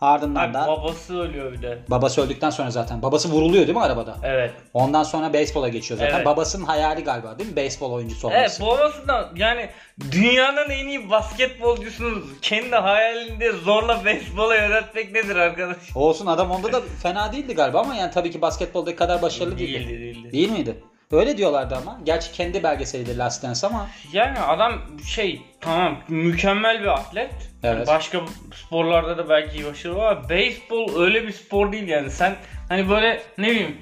Ardından 0.00 0.48
Abi, 0.48 0.54
da 0.54 0.66
babası 0.66 1.20
ölüyor 1.20 1.52
bir 1.52 1.62
de. 1.62 1.78
babası 1.88 2.22
öldükten 2.22 2.50
sonra 2.50 2.70
zaten 2.70 3.02
babası 3.02 3.28
vuruluyor 3.28 3.66
değil 3.66 3.76
mi 3.76 3.84
arabada? 3.84 4.16
Evet. 4.22 4.50
Ondan 4.74 5.02
sonra 5.02 5.32
beyzbola 5.32 5.68
geçiyor 5.68 6.00
zaten. 6.00 6.16
Evet. 6.16 6.26
Babasının 6.26 6.64
hayali 6.64 7.04
galiba 7.04 7.38
değil 7.38 7.50
mi? 7.50 7.56
Beyzbol 7.56 7.92
oyuncusu 7.92 8.26
olması. 8.28 8.62
Evet 8.62 8.70
babası 8.70 9.08
da 9.08 9.30
yani 9.36 9.68
dünyanın 10.10 10.70
en 10.70 10.86
iyi 10.86 11.10
basketbolcusunu 11.10 12.22
kendi 12.42 12.76
hayalinde 12.76 13.52
zorla 13.52 14.04
beyzbola 14.04 14.56
yönetmek 14.56 15.12
nedir 15.12 15.36
arkadaş? 15.36 15.76
Olsun 15.94 16.26
adam 16.26 16.50
onda 16.50 16.72
da 16.72 16.80
fena 17.02 17.32
değildi 17.32 17.54
galiba 17.54 17.80
ama 17.80 17.94
yani 17.94 18.10
tabii 18.10 18.30
ki 18.30 18.42
basketboldaki 18.42 18.96
kadar 18.96 19.22
başarılı 19.22 19.58
değildi. 19.58 19.88
Değildi 19.88 20.00
değildi. 20.00 20.32
Değil 20.32 20.50
miydi? 20.50 20.82
Öyle 21.10 21.36
diyorlardı 21.36 21.76
ama. 21.76 22.00
Gerçi 22.04 22.32
kendi 22.32 22.62
belgeselidir 22.62 23.16
Last 23.16 23.42
Dance 23.42 23.66
ama. 23.66 23.88
Yani 24.12 24.38
adam 24.38 24.72
şey 25.04 25.42
tamam 25.60 25.98
mükemmel 26.08 26.80
bir 26.82 26.86
atlet. 26.86 27.32
Yani 27.62 27.76
Evet. 27.76 27.88
başka 27.88 28.20
sporlarda 28.54 29.18
da 29.18 29.28
belki 29.28 29.64
başarılı 29.66 30.08
ama 30.08 30.28
beyzbol 30.28 31.00
öyle 31.00 31.26
bir 31.26 31.32
spor 31.32 31.72
değil 31.72 31.88
yani. 31.88 32.10
Sen 32.10 32.36
hani 32.68 32.88
böyle 32.88 33.22
ne 33.38 33.50
bileyim 33.50 33.76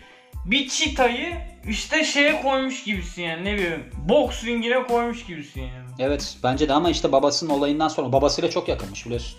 bir 0.45 0.69
çitayı 0.69 1.35
işte 1.69 2.05
şeye 2.05 2.43
koymuş 2.43 2.85
gibisin 2.85 3.23
yani 3.23 3.45
ne 3.45 3.55
bileyim 3.55 3.91
boks 4.09 4.45
ringine 4.45 4.83
koymuş 4.83 5.27
gibisin 5.27 5.61
yani. 5.61 5.89
Evet 5.99 6.37
bence 6.43 6.69
de 6.69 6.73
ama 6.73 6.91
işte 6.91 7.13
babasının 7.13 7.51
olayından 7.51 7.89
sonra 7.89 8.13
babasıyla 8.13 8.51
çok 8.51 8.69
yakınmış 8.69 9.07
biliyorsun. 9.07 9.39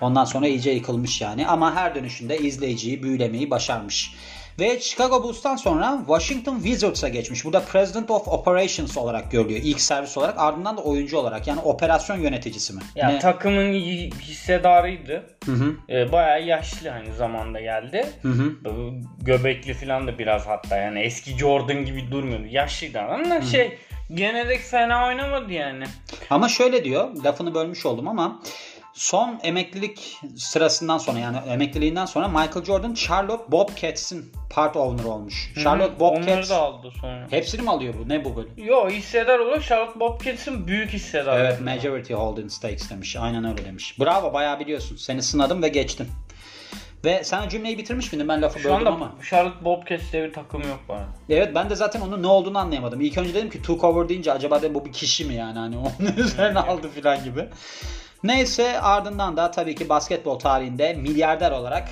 Ondan 0.00 0.24
sonra 0.24 0.48
iyice 0.48 0.70
yıkılmış 0.70 1.20
yani 1.20 1.46
ama 1.46 1.74
her 1.74 1.94
dönüşünde 1.94 2.38
izleyiciyi 2.38 3.02
büyülemeyi 3.02 3.50
başarmış. 3.50 4.14
Ve 4.60 4.80
Chicago 4.80 5.22
Bulls'tan 5.22 5.56
sonra 5.56 5.98
Washington 6.06 6.56
Wizards'a 6.56 7.08
geçmiş. 7.08 7.44
Burada 7.44 7.60
President 7.60 8.10
of 8.10 8.28
Operations 8.28 8.96
olarak 8.96 9.30
görülüyor. 9.32 9.60
İlk 9.64 9.80
servis 9.80 10.18
olarak 10.18 10.38
ardından 10.38 10.76
da 10.76 10.80
oyuncu 10.80 11.18
olarak 11.18 11.46
yani 11.46 11.60
operasyon 11.60 12.16
yöneticisi 12.20 12.72
mi? 12.72 12.80
Ya 12.94 13.08
Ne? 13.08 13.18
takımın 13.18 13.72
hissedarıydı. 14.20 15.24
Hı 15.46 15.52
hı. 15.52 15.74
Ee, 15.88 16.12
bayağı 16.12 16.42
yaşlı 16.42 16.88
hani 16.88 17.12
zamanda 17.12 17.60
geldi. 17.60 18.06
Hı 18.22 18.28
hı. 18.28 18.52
Göbekli 19.22 19.74
falan 19.74 20.06
da 20.06 20.18
biraz 20.18 20.46
hatta 20.46 20.76
yani 20.76 21.00
eski 21.00 21.38
Jordan 21.38 21.84
gibi 21.84 22.10
durmuyordu. 22.10 22.46
Yaşlıydı 22.50 23.00
adam 23.00 23.30
da 23.30 23.42
şey 23.42 23.78
genellik 24.14 24.60
fena 24.60 25.06
oynamadı 25.06 25.52
yani. 25.52 25.84
Ama 26.30 26.48
şöyle 26.48 26.84
diyor, 26.84 27.08
lafını 27.24 27.54
bölmüş 27.54 27.86
oldum 27.86 28.08
ama 28.08 28.42
son 28.94 29.40
emeklilik 29.42 30.18
sırasından 30.36 30.98
sonra 30.98 31.18
yani 31.18 31.36
emekliliğinden 31.48 32.06
sonra 32.06 32.28
Michael 32.28 32.64
Jordan 32.64 32.94
Charlotte 32.94 33.52
Bobcats'in 33.52 34.32
part 34.50 34.76
owner 34.76 35.04
olmuş. 35.04 35.52
Charlotte 35.62 35.94
Hı 35.94 35.98
hı, 35.98 36.04
Onları 36.04 36.20
Bobcats 36.26 36.50
da 36.50 36.56
aldı 36.62 36.90
sonra. 37.00 37.26
hepsini 37.30 37.62
mi 37.62 37.70
alıyor 37.70 37.94
bu? 38.04 38.08
Ne 38.08 38.24
bu 38.24 38.36
böyle? 38.36 38.48
Yo 38.62 38.90
hissedar 38.90 39.38
olur. 39.38 39.60
Charlotte 39.62 40.00
Bobcats'ın 40.00 40.66
büyük 40.66 40.92
hissedarı. 40.92 41.40
Evet, 41.40 41.60
majority 41.60 42.14
holding 42.14 42.50
stakes 42.50 42.90
demiş. 42.90 43.16
Aynen 43.16 43.44
öyle 43.44 43.64
demiş. 43.64 44.00
Bravo, 44.00 44.32
bayağı 44.32 44.60
biliyorsun. 44.60 44.96
Seni 44.96 45.22
sınadım 45.22 45.62
ve 45.62 45.68
geçtin. 45.68 46.08
Ve 47.04 47.24
sen 47.24 47.48
cümleyi 47.48 47.78
bitirmiş 47.78 48.12
miydin? 48.12 48.28
Ben 48.28 48.42
lafı 48.42 48.58
Şu 48.58 48.64
böldüm 48.68 48.76
anda 48.78 48.90
ama. 48.90 49.12
Charlotte 49.30 49.64
Bobcats 49.64 50.12
diye 50.12 50.24
bir 50.24 50.32
takım 50.32 50.60
yok 50.62 50.80
bana. 50.88 51.06
Evet 51.28 51.54
ben 51.54 51.70
de 51.70 51.74
zaten 51.76 52.00
onun 52.00 52.22
ne 52.22 52.26
olduğunu 52.26 52.58
anlayamadım. 52.58 53.00
İlk 53.00 53.18
önce 53.18 53.34
dedim 53.34 53.50
ki 53.50 53.58
two 53.62 53.78
cover 53.78 54.08
deyince 54.08 54.32
acaba 54.32 54.62
dedim 54.62 54.74
bu 54.74 54.84
bir 54.84 54.92
kişi 54.92 55.24
mi 55.24 55.34
yani 55.34 55.58
hani 55.58 55.76
onun 55.78 56.12
üzerine 56.16 56.58
aldı 56.58 56.88
filan 56.94 57.24
gibi. 57.24 57.48
Neyse 58.22 58.80
ardından 58.80 59.36
da 59.36 59.50
tabii 59.50 59.74
ki 59.74 59.88
basketbol 59.88 60.38
tarihinde 60.38 60.92
milyarder 60.92 61.50
olarak 61.50 61.88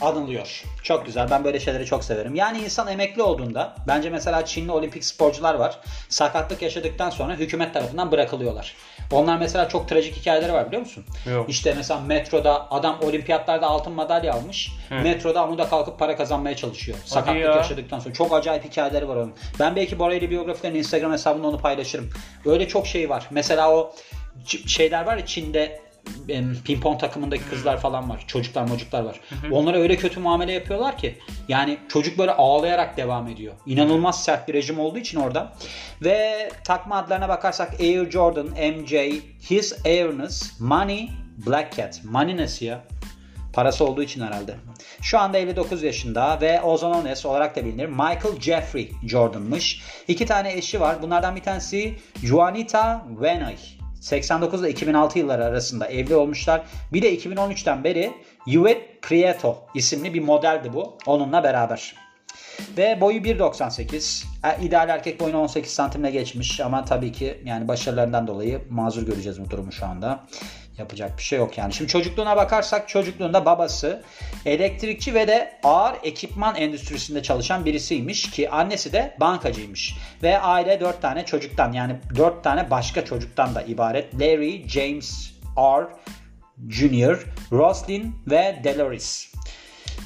anılıyor. 0.00 0.64
Çok 0.82 1.06
güzel. 1.06 1.30
Ben 1.30 1.44
böyle 1.44 1.60
şeyleri 1.60 1.86
çok 1.86 2.04
severim. 2.04 2.34
Yani 2.34 2.58
insan 2.58 2.88
emekli 2.88 3.22
olduğunda 3.22 3.74
bence 3.88 4.10
mesela 4.10 4.44
Çinli 4.44 4.72
olimpik 4.72 5.04
sporcular 5.04 5.54
var. 5.54 5.78
Sakatlık 6.08 6.62
yaşadıktan 6.62 7.10
sonra 7.10 7.34
hükümet 7.34 7.74
tarafından 7.74 8.12
bırakılıyorlar. 8.12 8.76
Onlar 9.12 9.38
mesela 9.38 9.68
çok 9.68 9.88
trajik 9.88 10.16
hikayeleri 10.16 10.52
var 10.52 10.66
biliyor 10.66 10.82
musun? 10.82 11.04
Yok. 11.32 11.50
İşte 11.50 11.74
mesela 11.76 12.00
metroda 12.00 12.72
adam 12.72 12.98
olimpiyatlarda 13.02 13.66
altın 13.66 13.92
madalya 13.92 14.34
almış. 14.34 14.72
Metroda 14.90 15.40
amuda 15.40 15.68
kalkıp 15.68 15.98
para 15.98 16.16
kazanmaya 16.16 16.56
çalışıyor. 16.56 16.98
Sakatlık 17.04 17.42
ya. 17.42 17.56
yaşadıktan 17.56 17.98
sonra. 17.98 18.14
Çok 18.14 18.34
acayip 18.34 18.64
hikayeleri 18.64 19.08
var 19.08 19.16
onun. 19.16 19.32
Ben 19.60 19.76
belki 19.76 19.98
Bora 19.98 20.14
ile 20.14 20.30
biyografilerin 20.30 20.74
Instagram 20.74 21.12
hesabında 21.12 21.46
onu 21.46 21.58
paylaşırım. 21.58 22.10
Öyle 22.46 22.68
çok 22.68 22.86
şey 22.86 23.10
var. 23.10 23.26
Mesela 23.30 23.72
o 23.72 23.92
şeyler 24.66 25.06
var 25.06 25.16
ya 25.16 25.26
Çin'de 25.26 25.90
pimpon 26.64 26.98
takımındaki 26.98 27.44
kızlar 27.44 27.80
falan 27.80 28.10
var. 28.10 28.24
Çocuklar 28.26 28.68
mocuklar 28.68 29.02
var. 29.02 29.20
Onlara 29.50 29.76
öyle 29.76 29.96
kötü 29.96 30.20
muamele 30.20 30.52
yapıyorlar 30.52 30.98
ki. 30.98 31.18
Yani 31.48 31.78
çocuk 31.88 32.18
böyle 32.18 32.32
ağlayarak 32.32 32.96
devam 32.96 33.28
ediyor. 33.28 33.52
İnanılmaz 33.66 34.24
sert 34.24 34.48
bir 34.48 34.54
rejim 34.54 34.80
olduğu 34.80 34.98
için 34.98 35.20
orada. 35.20 35.52
Ve 36.04 36.50
takma 36.64 36.96
adlarına 36.96 37.28
bakarsak 37.28 37.80
Air 37.80 38.10
Jordan, 38.10 38.46
MJ, 38.46 38.92
His 39.50 39.86
Airness, 39.86 40.60
Money, 40.60 41.10
Black 41.46 41.76
Cat. 41.76 42.00
Money 42.04 42.36
nesi 42.36 42.64
ya? 42.64 42.84
Parası 43.52 43.84
olduğu 43.84 44.02
için 44.02 44.20
herhalde. 44.20 44.54
Şu 45.02 45.18
anda 45.18 45.38
59 45.38 45.82
yaşında 45.82 46.40
ve 46.40 46.60
Ozonones 46.60 47.26
olarak 47.26 47.56
da 47.56 47.64
bilinir. 47.64 47.86
Michael 47.86 48.40
Jeffrey 48.40 48.92
Jordan'mış. 49.06 49.82
İki 50.08 50.26
tane 50.26 50.52
eşi 50.52 50.80
var. 50.80 51.02
Bunlardan 51.02 51.36
bir 51.36 51.42
tanesi 51.42 51.94
Juanita 52.22 53.06
Venay. 53.20 53.56
89 54.00 54.60
ile 54.60 54.70
2006 54.70 55.18
yılları 55.18 55.44
arasında 55.44 55.86
evli 55.86 56.14
olmuşlar. 56.14 56.62
Bir 56.92 57.02
de 57.02 57.16
2013'ten 57.16 57.84
beri 57.84 58.12
Yvette 58.46 59.00
Prieto 59.02 59.58
isimli 59.74 60.14
bir 60.14 60.20
modeldi 60.20 60.72
bu. 60.72 60.98
Onunla 61.06 61.44
beraber. 61.44 61.94
Ve 62.76 63.00
boyu 63.00 63.18
1.98. 63.18 64.24
E, 64.44 64.64
İdeal 64.64 64.88
erkek 64.88 65.20
boyunu 65.20 65.38
18 65.38 65.72
santimle 65.72 66.10
geçmiş 66.10 66.60
ama 66.60 66.84
tabii 66.84 67.12
ki 67.12 67.42
yani 67.44 67.68
başarılarından 67.68 68.26
dolayı 68.26 68.60
mazur 68.70 69.06
göreceğiz 69.06 69.40
bu 69.40 69.50
durumu 69.50 69.72
şu 69.72 69.86
anda. 69.86 70.26
Yapacak 70.80 71.18
bir 71.18 71.22
şey 71.22 71.38
yok 71.38 71.58
yani. 71.58 71.72
Şimdi 71.72 71.90
çocukluğuna 71.90 72.36
bakarsak 72.36 72.88
çocukluğunda 72.88 73.44
babası 73.44 74.02
elektrikçi 74.46 75.14
ve 75.14 75.28
de 75.28 75.52
ağır 75.62 75.94
ekipman 76.02 76.56
endüstrisinde 76.56 77.22
çalışan 77.22 77.64
birisiymiş 77.64 78.30
ki 78.30 78.50
annesi 78.50 78.92
de 78.92 79.16
bankacıymış. 79.20 79.96
Ve 80.22 80.38
aile 80.38 80.80
4 80.80 81.02
tane 81.02 81.24
çocuktan 81.24 81.72
yani 81.72 81.96
4 82.16 82.44
tane 82.44 82.70
başka 82.70 83.04
çocuktan 83.04 83.54
da 83.54 83.62
ibaret. 83.62 84.20
Larry, 84.20 84.68
James 84.68 85.30
R. 85.56 85.86
Jr., 86.70 87.24
Roslyn 87.52 88.12
ve 88.26 88.60
Dolores 88.64 89.32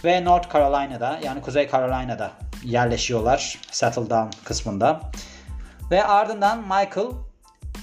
ve 0.04 0.25
North 0.25 0.52
Carolina'da 0.52 1.21
yani 1.25 1.40
Kuzey 1.40 1.71
Carolina'da 1.71 2.33
yerleşiyorlar 2.64 3.59
settle 3.71 4.11
down 4.11 4.45
kısmında. 4.45 5.00
Ve 5.90 6.04
ardından 6.04 6.59
Michael 6.59 7.11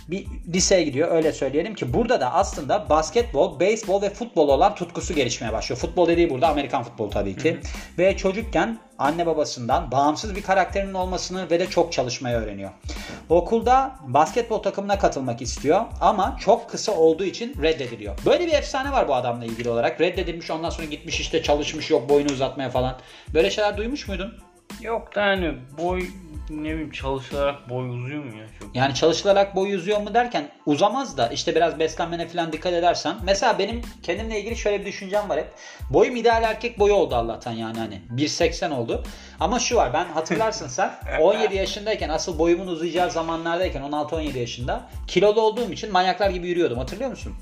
bir 0.08 0.28
liseye 0.54 0.84
gidiyor 0.84 1.12
öyle 1.12 1.34
söyleyelim 1.34 1.76
ki 1.76 1.94
burada 1.94 2.22
da 2.22 2.34
aslında 2.34 2.90
basketbol, 2.90 3.60
beyzbol 3.60 4.02
ve 4.02 4.10
futbol 4.10 4.50
olan 4.50 4.76
tutkusu 4.76 5.14
gelişmeye 5.14 5.54
başlıyor. 5.54 5.80
Futbol 5.80 6.08
dediği 6.08 6.30
burada 6.30 6.48
Amerikan 6.48 6.84
futbolu 6.84 7.10
tabii 7.10 7.38
ki. 7.38 7.58
Ve 7.98 8.18
çocukken 8.18 8.80
anne 8.98 9.26
babasından 9.26 9.92
bağımsız 9.92 10.36
bir 10.36 10.44
karakterinin 10.44 10.94
olmasını 10.94 11.50
ve 11.50 11.60
de 11.60 11.70
çok 11.70 11.94
çalışmayı 11.94 12.38
öğreniyor. 12.38 12.70
Okulda 13.30 13.96
basketbol 14.08 14.58
takımına 14.58 15.00
katılmak 15.00 15.42
istiyor 15.42 15.82
ama 16.02 16.38
çok 16.40 16.70
kısa 16.70 16.92
olduğu 16.92 17.26
için 17.26 17.62
reddediliyor. 17.62 18.16
Böyle 18.26 18.48
bir 18.48 18.54
efsane 18.54 18.92
var 18.92 19.08
bu 19.08 19.16
adamla 19.16 19.46
ilgili 19.46 19.70
olarak. 19.70 20.02
Reddedilmiş 20.02 20.52
ondan 20.52 20.70
sonra 20.70 20.88
gitmiş 20.88 21.20
işte 21.20 21.44
çalışmış 21.44 21.90
yok 21.90 22.10
boyunu 22.10 22.32
uzatmaya 22.32 22.70
falan. 22.70 22.98
Böyle 23.34 23.52
şeyler 23.52 23.78
duymuş 23.78 24.08
muydun? 24.08 24.34
Yok 24.82 25.16
da 25.16 25.22
hani 25.22 25.54
boy 25.78 26.04
ne 26.50 26.72
bileyim 26.72 26.92
çalışılarak 26.92 27.70
boy 27.70 27.90
uzuyor 27.90 28.24
mu 28.24 28.38
ya 28.38 28.46
çok? 28.60 28.76
Yani 28.76 28.94
çalışılarak 28.94 29.56
boy 29.56 29.76
uzuyor 29.76 30.02
mu 30.02 30.14
derken 30.14 30.50
uzamaz 30.66 31.18
da 31.18 31.28
işte 31.28 31.56
biraz 31.56 31.80
beslenmene 31.80 32.28
falan 32.28 32.54
dikkat 32.54 32.74
edersen. 32.74 33.16
Mesela 33.24 33.60
benim 33.60 33.82
kendimle 34.04 34.40
ilgili 34.40 34.56
şöyle 34.56 34.80
bir 34.80 34.86
düşüncem 34.86 35.30
var 35.30 35.40
hep. 35.40 35.48
Boyum 35.90 36.16
ideal 36.16 36.44
erkek 36.44 36.80
boyu 36.80 36.94
oldu 36.94 37.16
Allah'tan 37.16 37.52
yani 37.52 37.78
hani 37.78 38.02
1.80 38.16 38.74
oldu. 38.74 39.04
Ama 39.42 39.60
şu 39.60 39.76
var 39.76 39.94
ben 39.94 40.06
hatırlarsın 40.06 40.68
sen 40.68 40.92
17 41.22 41.56
yaşındayken 41.56 42.10
asıl 42.10 42.40
boyumun 42.40 42.68
uzayacağı 42.68 43.12
zamanlardayken 43.12 43.82
16-17 43.82 44.38
yaşında 44.38 44.82
kilolu 45.08 45.42
olduğum 45.42 45.72
için 45.72 45.92
manyaklar 45.92 46.30
gibi 46.30 46.48
yürüyordum 46.48 46.78
hatırlıyor 46.78 47.10
musun? 47.10 47.34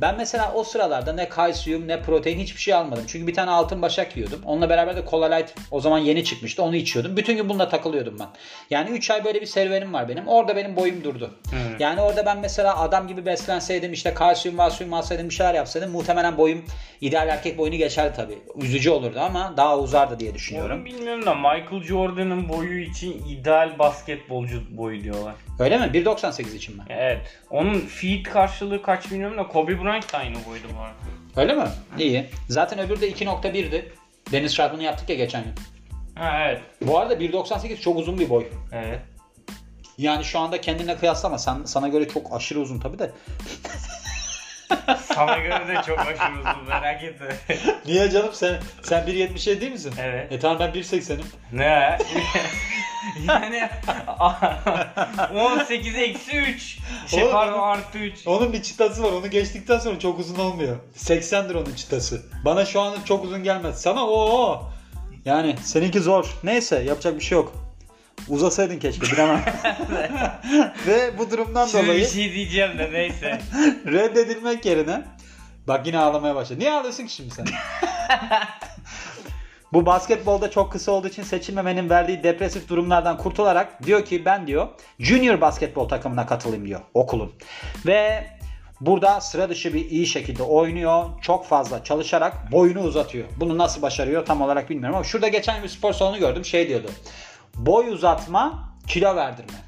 Ben 0.00 0.16
mesela 0.16 0.52
o 0.54 0.64
sıralarda 0.64 1.12
ne 1.12 1.28
kalsiyum 1.28 1.88
ne 1.88 2.02
protein 2.02 2.38
hiçbir 2.38 2.60
şey 2.60 2.74
almadım. 2.74 3.04
Çünkü 3.06 3.26
bir 3.26 3.34
tane 3.34 3.50
altın 3.50 3.82
başak 3.82 4.16
yiyordum. 4.16 4.40
Onunla 4.44 4.68
beraber 4.70 4.96
de 4.96 5.02
Cola 5.10 5.34
Light 5.34 5.54
o 5.70 5.80
zaman 5.80 5.98
yeni 5.98 6.24
çıkmıştı 6.24 6.62
onu 6.62 6.76
içiyordum. 6.76 7.16
Bütün 7.16 7.36
gün 7.36 7.48
bununla 7.48 7.68
takılıyordum 7.68 8.18
ben. 8.20 8.28
Yani 8.70 8.90
3 8.90 9.10
ay 9.10 9.24
böyle 9.24 9.40
bir 9.40 9.46
serüvenim 9.46 9.92
var 9.92 10.08
benim. 10.08 10.28
Orada 10.28 10.56
benim 10.56 10.76
boyum 10.76 11.04
durdu. 11.04 11.30
Yani 11.78 12.00
orada 12.00 12.26
ben 12.26 12.38
mesela 12.38 12.78
adam 12.80 13.08
gibi 13.08 13.26
beslenseydim 13.26 13.92
işte 13.92 14.14
kalsiyum 14.14 14.58
valsiyum 14.58 14.92
alsaydım 14.94 15.28
bir 15.28 15.34
şeyler 15.34 15.54
yapsaydım 15.54 15.90
muhtemelen 15.90 16.38
boyum 16.38 16.64
ideal 17.00 17.28
erkek 17.28 17.58
boyunu 17.58 17.76
geçerdi 17.76 18.12
tabii. 18.16 18.38
Üzücü 18.56 18.90
olurdu 18.90 19.20
ama 19.20 19.54
daha 19.56 19.78
uzardı 19.78 20.20
diye 20.20 20.34
düşünüyorum. 20.34 20.76
Onu 20.78 20.84
bilmiyorum 20.84 21.26
da 21.26 21.34
Michael 21.54 21.82
Jordan'ın 21.82 22.48
boyu 22.48 22.80
için 22.80 23.24
ideal 23.28 23.78
basketbolcu 23.78 24.62
boyu 24.70 25.04
diyorlar. 25.04 25.34
Öyle 25.58 25.78
mi? 25.78 25.84
1.98 25.84 26.56
için 26.56 26.76
mi? 26.76 26.82
Evet. 26.88 27.20
Onun 27.50 27.80
feet 27.80 28.22
karşılığı 28.22 28.82
kaç 28.82 29.10
bilmiyorum 29.10 29.38
da 29.38 29.48
Kobe 29.48 29.82
Bryant 29.82 30.12
da 30.12 30.18
aynı 30.18 30.34
boydu 30.34 30.66
bu 30.76 30.80
arada. 30.80 30.94
Öyle 31.36 31.54
mi? 31.54 31.68
İyi. 31.98 32.26
Zaten 32.48 32.78
öbürü 32.78 33.00
de 33.00 33.10
2.1'di. 33.10 33.92
Deniz 34.32 34.58
Rodman'ı 34.58 34.82
yaptık 34.82 35.08
ya 35.08 35.16
geçen 35.16 35.44
gün. 35.44 35.52
Ha 36.14 36.44
evet. 36.46 36.60
Bu 36.82 36.98
arada 36.98 37.14
1.98 37.14 37.80
çok 37.80 37.98
uzun 37.98 38.18
bir 38.18 38.30
boy. 38.30 38.46
Evet. 38.72 39.00
Yani 39.98 40.24
şu 40.24 40.38
anda 40.38 40.60
kendine 40.60 40.96
kıyaslama. 40.96 41.38
Sen, 41.38 41.64
sana 41.64 41.88
göre 41.88 42.08
çok 42.08 42.32
aşırı 42.32 42.60
uzun 42.60 42.80
tabii 42.80 42.98
de. 42.98 43.10
Sana 45.14 45.38
göre 45.38 45.68
de 45.68 45.82
çok 45.86 45.98
aşırı 45.98 46.38
uzun 46.38 46.68
merak 46.68 47.02
etme. 47.04 47.26
Niye 47.86 48.10
canım 48.10 48.30
sen 48.32 48.60
sen 48.82 49.06
1.77 49.06 49.60
değil 49.60 49.72
misin? 49.72 49.94
Evet. 50.00 50.32
E 50.32 50.38
tamam 50.38 50.58
ben 50.60 50.70
1.80'im. 50.70 51.24
Ne? 51.52 51.98
yani 53.28 53.68
18 55.34 55.96
eksi 55.96 56.36
3. 56.36 56.78
Şey 57.06 57.22
Oğlum, 57.22 57.32
pardon 57.32 57.58
artı 57.58 57.98
3. 57.98 58.26
Onun 58.26 58.52
bir 58.52 58.62
çıtası 58.62 59.02
var. 59.02 59.12
Onu 59.12 59.30
geçtikten 59.30 59.78
sonra 59.78 59.98
çok 59.98 60.18
uzun 60.18 60.38
olmuyor. 60.38 60.76
80'dir 60.96 61.54
onun 61.54 61.74
çıtası. 61.74 62.22
Bana 62.44 62.64
şu 62.64 62.80
an 62.80 62.94
çok 63.04 63.24
uzun 63.24 63.44
gelmez. 63.44 63.82
Sana 63.82 64.06
o. 64.06 64.62
Yani 65.24 65.56
seninki 65.64 66.00
zor. 66.00 66.26
Neyse 66.44 66.82
yapacak 66.82 67.14
bir 67.16 67.24
şey 67.24 67.38
yok. 67.38 67.67
Uzasaydın 68.28 68.78
keşke 68.78 69.06
bilemem. 69.06 69.44
Ve 70.86 71.18
bu 71.18 71.30
durumdan 71.30 71.66
Şimdi 71.66 71.84
dolayı 71.84 72.00
bir 72.00 72.06
şey 72.06 72.32
diyeceğim 72.32 72.78
de 72.78 72.92
neyse. 72.92 73.40
reddedilmek 73.86 74.64
yerine 74.64 75.04
bak 75.68 75.86
yine 75.86 75.98
ağlamaya 75.98 76.34
başladı. 76.34 76.58
Niye 76.58 76.72
ağlıyorsun 76.72 77.06
ki 77.06 77.12
şimdi 77.12 77.34
sen? 77.34 77.46
Bu 79.72 79.86
basketbolda 79.86 80.50
çok 80.50 80.72
kısa 80.72 80.92
olduğu 80.92 81.08
için 81.08 81.22
seçilmemenin 81.22 81.90
verdiği 81.90 82.22
depresif 82.22 82.68
durumlardan 82.68 83.18
kurtularak 83.18 83.86
diyor 83.86 84.04
ki 84.04 84.24
ben 84.24 84.46
diyor 84.46 84.68
junior 84.98 85.40
basketbol 85.40 85.88
takımına 85.88 86.26
katılayım 86.26 86.66
diyor 86.66 86.80
okulun. 86.94 87.32
Ve 87.86 88.26
burada 88.80 89.20
sıra 89.20 89.48
dışı 89.48 89.74
bir 89.74 89.90
iyi 89.90 90.06
şekilde 90.06 90.42
oynuyor. 90.42 91.04
Çok 91.22 91.46
fazla 91.46 91.84
çalışarak 91.84 92.52
boyunu 92.52 92.80
uzatıyor. 92.80 93.24
Bunu 93.36 93.58
nasıl 93.58 93.82
başarıyor 93.82 94.26
tam 94.26 94.42
olarak 94.42 94.70
bilmiyorum 94.70 94.96
ama 94.96 95.04
şurada 95.04 95.28
geçen 95.28 95.62
bir 95.62 95.68
spor 95.68 95.92
salonu 95.92 96.18
gördüm 96.18 96.44
şey 96.44 96.68
diyordu. 96.68 96.90
Boy 97.58 97.88
uzatma, 97.88 98.74
kilo 98.86 99.16
verdirme. 99.16 99.58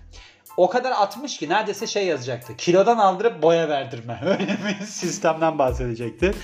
O 0.56 0.70
kadar 0.70 0.90
atmış 0.90 1.38
ki 1.38 1.48
neredeyse 1.48 1.86
şey 1.86 2.06
yazacaktı. 2.06 2.56
Kilodan 2.56 2.98
aldırıp 2.98 3.42
boya 3.42 3.68
verdirme. 3.68 4.20
Öyle 4.24 4.56
bir 4.68 4.84
sistemden 4.84 5.58
bahsedecekti. 5.58 6.34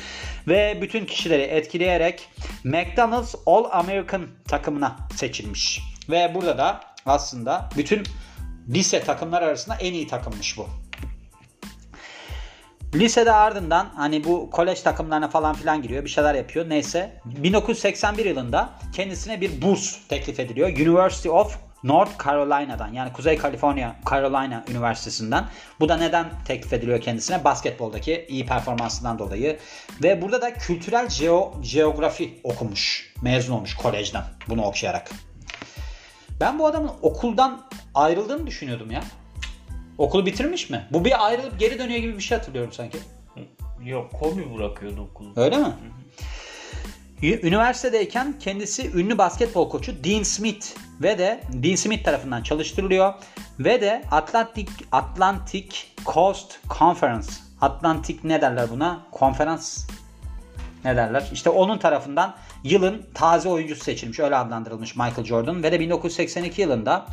Ve 0.49 0.79
bütün 0.83 1.05
kişileri 1.05 1.43
etkileyerek 1.43 2.29
McDonald's 2.65 3.35
All 3.47 3.65
American 3.73 4.27
takımına 4.49 4.97
seçilmiş. 5.17 5.81
Ve 6.11 6.33
burada 6.35 6.59
da 6.59 6.81
aslında 7.07 7.69
bütün 7.77 8.03
lise 8.69 9.01
takımlar 9.01 9.43
arasında 9.43 9.77
en 9.77 9.93
iyi 9.93 10.07
takımmış 10.07 10.59
bu. 10.59 10.67
Lisede 12.97 13.33
ardından 13.33 13.89
hani 13.97 14.25
bu 14.25 14.51
kolej 14.51 14.83
takımlarına 14.83 15.29
falan 15.29 15.55
filan 15.55 15.83
giriyor. 15.83 16.05
Bir 16.05 16.09
şeyler 16.09 16.35
yapıyor. 16.35 16.69
Neyse. 16.69 17.21
1981 17.25 18.25
yılında 18.25 18.71
kendisine 18.93 19.41
bir 19.41 19.63
burs 19.63 20.09
teklif 20.09 20.41
ediliyor. 20.41 20.69
University 20.69 21.29
of 21.29 21.59
North 21.85 22.25
Carolina'dan 22.25 22.93
yani 22.93 23.13
Kuzey 23.13 23.39
Kaliforniya 23.39 23.97
Carolina 24.11 24.65
Üniversitesi'nden. 24.71 25.45
Bu 25.81 25.89
da 25.89 25.97
neden 25.97 26.27
teklif 26.45 26.73
ediliyor 26.73 27.01
kendisine? 27.01 27.45
Basketboldaki 27.45 28.27
iyi 28.29 28.47
performansından 28.47 29.19
dolayı. 29.19 29.59
Ve 30.03 30.23
burada 30.23 30.43
da 30.43 30.55
kültürel 30.55 31.09
jeo 31.09 31.55
jeografi 31.63 32.41
okumuş. 32.45 33.15
Mezun 33.23 33.55
olmuş 33.55 33.75
kolejden 33.75 34.25
bunu 34.49 34.65
okuyarak. 34.65 35.11
Ben 36.41 36.59
bu 36.59 36.67
adamın 36.67 36.91
okuldan 37.03 37.63
ayrıldığını 37.95 38.47
düşünüyordum 38.47 38.91
ya. 38.91 39.03
Okulu 39.99 40.27
bitirmiş 40.27 40.71
mi? 40.71 40.87
Bu 40.91 41.05
bir 41.05 41.27
ayrılıp 41.27 41.61
geri 41.61 41.79
dönüyor 41.79 42.01
gibi 42.01 42.17
bir 42.17 42.23
şey 42.23 42.39
hatırlıyorum 42.39 42.73
sanki. 42.73 42.99
Yok 43.85 44.13
Kobe 44.13 44.55
bırakıyordu 44.55 45.01
okulu. 45.01 45.33
Öyle 45.37 45.57
mi? 45.57 45.73
Ü- 47.23 47.47
Üniversitedeyken 47.47 48.35
kendisi 48.41 48.91
ünlü 48.91 49.19
basketbol 49.19 49.71
koçu 49.71 50.05
Dean 50.05 50.23
Smith 50.23 50.67
ve 51.03 51.19
de 51.19 51.41
Dean 51.53 51.75
Smith 51.75 52.05
tarafından 52.05 52.43
çalıştırılıyor 52.43 53.15
ve 53.59 53.81
de 53.81 54.03
Atlantic 54.11 54.69
Atlantic 54.93 55.77
Coast 56.05 56.59
Conference 56.79 57.29
Atlantik 57.61 58.25
ne 58.25 58.41
derler 58.41 58.71
buna? 58.71 59.07
Konferans 59.13 59.87
ne 60.85 60.97
derler? 60.97 61.31
İşte 61.33 61.51
onun 61.51 61.79
tarafından 61.79 62.37
yılın 62.65 63.07
taze 63.15 63.49
oyuncusu 63.49 63.85
seçilmiş. 63.85 64.21
Öyle 64.21 64.37
adlandırılmış 64.37 64.97
Michael 64.97 65.25
Jordan. 65.25 65.63
Ve 65.63 65.73
de 65.73 65.81
1982 65.81 66.61
yılında 66.61 67.07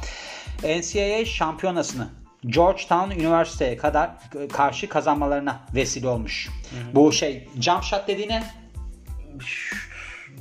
NCAA 0.64 1.26
şampiyonasını 1.26 2.08
Georgetown 2.48 3.12
Üniversitesi'ye 3.12 3.78
kadar 3.78 4.12
karşı 4.54 4.90
kazanmalarına 4.90 5.60
vesile 5.76 6.08
olmuş. 6.08 6.50
Bu 6.94 7.12
şey 7.12 7.48
jump 7.60 7.84
shot 7.84 8.08
dediğine 8.08 8.44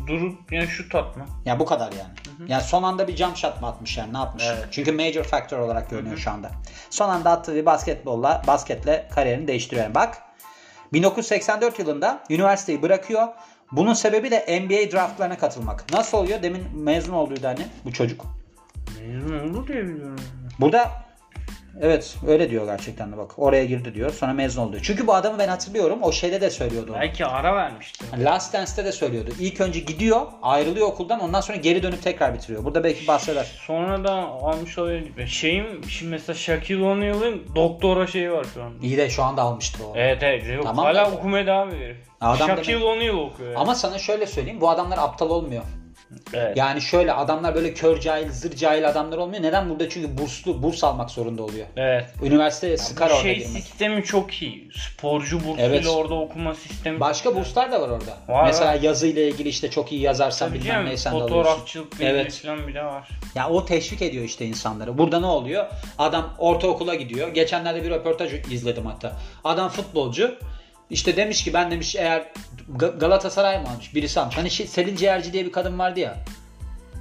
Durup 0.06 0.52
yani 0.52 0.66
şut 0.66 0.94
atma. 0.94 1.26
ya 1.44 1.58
bu 1.58 1.66
kadar 1.66 1.92
yani. 1.92 2.12
Yani 2.50 2.62
son 2.62 2.82
anda 2.82 3.08
bir 3.08 3.16
jump 3.16 3.36
shot 3.36 3.60
mı 3.60 3.66
atmış 3.66 3.96
yani 3.96 4.12
ne 4.12 4.18
yapmış? 4.18 4.44
Evet. 4.46 4.66
Çünkü 4.70 4.92
major 4.92 5.22
factor 5.22 5.58
olarak 5.58 5.90
görünüyor 5.90 6.16
şu 6.16 6.30
anda. 6.30 6.50
Son 6.90 7.08
anda 7.08 7.30
attığı 7.30 7.54
bir 7.54 7.66
basketbolla 7.66 8.42
basketle 8.46 9.08
kariyerini 9.14 9.48
değiştiriyor. 9.48 9.94
Bak 9.94 10.18
1984 10.92 11.78
yılında 11.78 12.24
üniversiteyi 12.30 12.82
bırakıyor. 12.82 13.28
Bunun 13.72 13.94
sebebi 13.94 14.30
de 14.30 14.60
NBA 14.60 14.92
draftlarına 14.92 15.38
katılmak. 15.38 15.92
Nasıl 15.92 16.18
oluyor? 16.18 16.42
Demin 16.42 16.78
mezun 16.78 17.12
olduydu 17.12 17.46
hani 17.46 17.66
bu 17.84 17.92
çocuk. 17.92 18.24
Mezun 19.00 19.38
oldu 19.38 19.68
diye 19.68 19.84
biliyorum. 19.84 20.20
Burada 20.60 20.90
evet 21.80 22.16
öyle 22.28 22.50
diyor 22.50 22.66
gerçekten 22.66 23.12
de 23.12 23.16
bak. 23.16 23.38
Oraya 23.38 23.64
girdi 23.64 23.94
diyor. 23.94 24.12
Sonra 24.12 24.32
mezun 24.32 24.62
oldu. 24.62 24.76
Çünkü 24.82 25.06
bu 25.06 25.14
adamı 25.14 25.38
ben 25.38 25.48
hatırlıyorum. 25.48 25.98
O 26.02 26.12
şeyde 26.12 26.40
de 26.40 26.50
söylüyordu 26.50 26.92
onu. 26.92 27.00
Belki 27.00 27.26
ara 27.26 27.54
vermişti. 27.56 28.04
Last 28.24 28.54
Dance'te 28.54 28.84
de 28.84 28.92
söylüyordu. 28.92 29.30
İlk 29.40 29.60
önce 29.60 29.80
gidiyor, 29.80 30.20
ayrılıyor 30.42 30.86
okuldan. 30.86 31.20
Ondan 31.20 31.40
sonra 31.40 31.58
geri 31.58 31.82
dönüp 31.82 32.02
tekrar 32.02 32.34
bitiriyor. 32.34 32.64
Burada 32.64 32.84
belki 32.84 33.06
bahseder. 33.06 33.44
Sonra 33.66 34.04
da 34.04 34.12
almış 34.12 34.78
olabilir. 34.78 35.26
Şeyim 35.26 35.84
şimdi 35.88 36.10
mesela 36.10 36.36
Shaquille 36.36 36.84
O'Neal'ın 36.84 37.42
doktora 37.56 38.06
şeyi 38.06 38.30
var 38.32 38.46
şu 38.54 38.62
an. 38.62 38.72
İyi 38.82 38.96
de 38.96 39.10
şu 39.10 39.22
anda 39.22 39.42
almıştır 39.42 39.80
o. 39.84 39.92
Evet 39.96 40.22
evet. 40.22 40.48
Yok, 40.54 40.64
Tamam 40.64 40.84
hala 40.84 41.10
da- 41.10 41.16
okumaya 41.16 41.46
devam 41.46 41.68
ediyor. 41.70 41.96
Adam 42.20 42.48
Shaquille 42.48 42.84
O'Neal 42.84 43.14
okuyor. 43.16 43.48
yani. 43.50 43.58
Ama 43.58 43.74
sana 43.74 43.98
şöyle 43.98 44.26
söyleyeyim. 44.26 44.60
Bu 44.60 44.70
adamlar 44.70 44.98
aptal 44.98 45.30
olmuyor. 45.30 45.62
Evet. 46.34 46.56
Yani 46.56 46.80
şöyle 46.80 47.12
adamlar 47.12 47.54
böyle 47.54 47.74
kör 47.74 48.00
cahil, 48.00 48.30
zır 48.32 48.56
cahil 48.56 48.88
adamlar 48.88 49.18
olmuyor. 49.18 49.42
Neden? 49.42 49.70
Burada 49.70 49.88
çünkü 49.88 50.18
burslu, 50.18 50.62
burs 50.62 50.84
almak 50.84 51.10
zorunda 51.10 51.42
oluyor. 51.42 51.66
Evet. 51.76 52.06
Üniversiteye 52.22 52.76
sıkar 52.76 53.08
Bu 53.10 53.12
orada 53.14 53.22
şey 53.22 53.38
girmek. 53.38 53.62
sistemi 53.62 54.04
çok 54.04 54.42
iyi. 54.42 54.68
Sporcu 54.76 55.38
bursuyla 55.38 55.64
Evet. 55.66 55.86
orada 55.86 56.14
okuma 56.14 56.54
sistemi. 56.54 57.00
Başka 57.00 57.36
burslar 57.36 57.72
da 57.72 57.80
var 57.80 57.88
orada. 57.88 58.16
Var, 58.28 58.46
Mesela 58.46 58.74
var. 58.74 58.80
yazı 58.80 59.06
ile 59.06 59.28
ilgili 59.28 59.48
işte 59.48 59.70
çok 59.70 59.92
iyi 59.92 60.00
yazarsan 60.00 60.48
Tabii 60.48 60.58
bilmem 60.58 60.72
canım, 60.74 60.86
ne 60.90 60.96
sen 60.96 61.12
de 61.12 61.16
alıyorsun. 61.16 61.36
Fotoğrafçılık 61.42 61.92
Evet. 62.00 62.34
falan 62.34 62.66
bile 62.68 62.84
var. 62.84 63.08
Ya 63.34 63.48
o 63.48 63.64
teşvik 63.64 64.02
ediyor 64.02 64.24
işte 64.24 64.46
insanları. 64.46 64.98
Burada 64.98 65.20
ne 65.20 65.26
oluyor? 65.26 65.66
Adam 65.98 66.34
ortaokula 66.38 66.94
gidiyor. 66.94 67.28
Geçenlerde 67.28 67.84
bir 67.84 67.90
röportaj 67.90 68.32
izledim 68.52 68.86
hatta. 68.86 69.12
Adam 69.44 69.68
futbolcu. 69.68 70.34
İşte 70.90 71.16
demiş 71.16 71.44
ki 71.44 71.54
ben 71.54 71.70
demiş 71.70 71.96
eğer 71.96 72.26
Ga- 72.76 72.98
Galatasaray 72.98 73.58
mı 73.58 73.68
almış 73.68 73.94
birisi 73.94 74.20
almış. 74.20 74.36
Hani 74.36 74.50
şey, 74.50 74.66
Selin 74.66 74.96
Ciğerci 74.96 75.32
diye 75.32 75.46
bir 75.46 75.52
kadın 75.52 75.78
vardı 75.78 76.00
ya. 76.00 76.16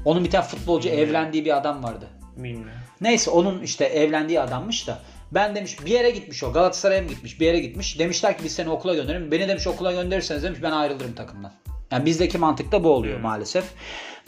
Onun 0.06 0.24
bir 0.24 0.32
tane 0.32 0.46
futbolcu 0.46 0.90
evlendiği 0.90 1.46
bir 1.46 1.58
adam 1.58 1.84
vardı. 1.84 2.08
Bilmiyorum. 2.38 2.72
Neyse 3.02 3.32
onun 3.32 3.62
işte 3.62 3.86
evlendiği 3.86 4.42
adammış 4.42 4.88
da. 4.88 5.00
Ben 5.32 5.56
demiş 5.56 5.86
bir 5.86 5.92
yere 5.92 6.10
gitmiş 6.10 6.44
o. 6.44 6.54
Galatasaray'a 6.54 7.02
mı 7.02 7.08
gitmiş? 7.08 7.40
Bir 7.40 7.46
yere 7.46 7.60
gitmiş. 7.60 8.00
Demişler 8.00 8.38
ki 8.38 8.44
biz 8.44 8.56
seni 8.56 8.70
okula 8.70 8.96
gönderelim. 8.96 9.32
Beni 9.32 9.48
demiş 9.48 9.68
okula 9.68 9.92
gönderirseniz 9.92 10.44
demiş 10.44 10.60
ben 10.64 10.72
ayrılırım 10.72 11.16
takımdan. 11.16 11.52
Yani 11.92 12.06
bizdeki 12.06 12.38
mantık 12.38 12.72
da 12.72 12.84
bu 12.84 12.90
oluyor 12.90 13.20
maalesef. 13.20 13.66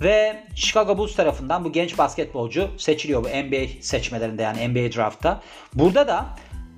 Ve 0.02 0.44
Chicago 0.56 0.98
Bulls 0.98 1.16
tarafından 1.16 1.64
bu 1.64 1.72
genç 1.72 1.98
basketbolcu 1.98 2.70
seçiliyor 2.78 3.24
bu 3.24 3.28
NBA 3.28 3.82
seçmelerinde 3.82 4.42
yani 4.42 4.68
NBA 4.68 4.96
draftta. 4.96 5.42
Burada 5.74 6.08
da 6.08 6.26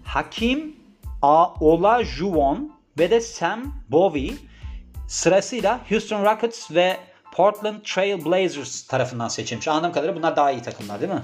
Hakim. 0.03 0.75
Olajuwon 1.59 2.74
ve 2.99 3.11
de 3.11 3.21
Sam 3.21 3.83
Bowie 3.89 4.33
sırasıyla 5.07 5.79
Houston 5.89 6.25
Rockets 6.25 6.71
ve 6.71 6.97
Portland 7.31 7.81
Trail 7.83 8.25
Blazers 8.25 8.87
tarafından 8.87 9.27
seçilmiş. 9.27 9.67
Anladığım 9.67 9.91
kadarıyla 9.91 10.15
bunlar 10.15 10.35
daha 10.35 10.51
iyi 10.51 10.61
takımlar 10.61 11.01
değil 11.01 11.11
mi? 11.11 11.23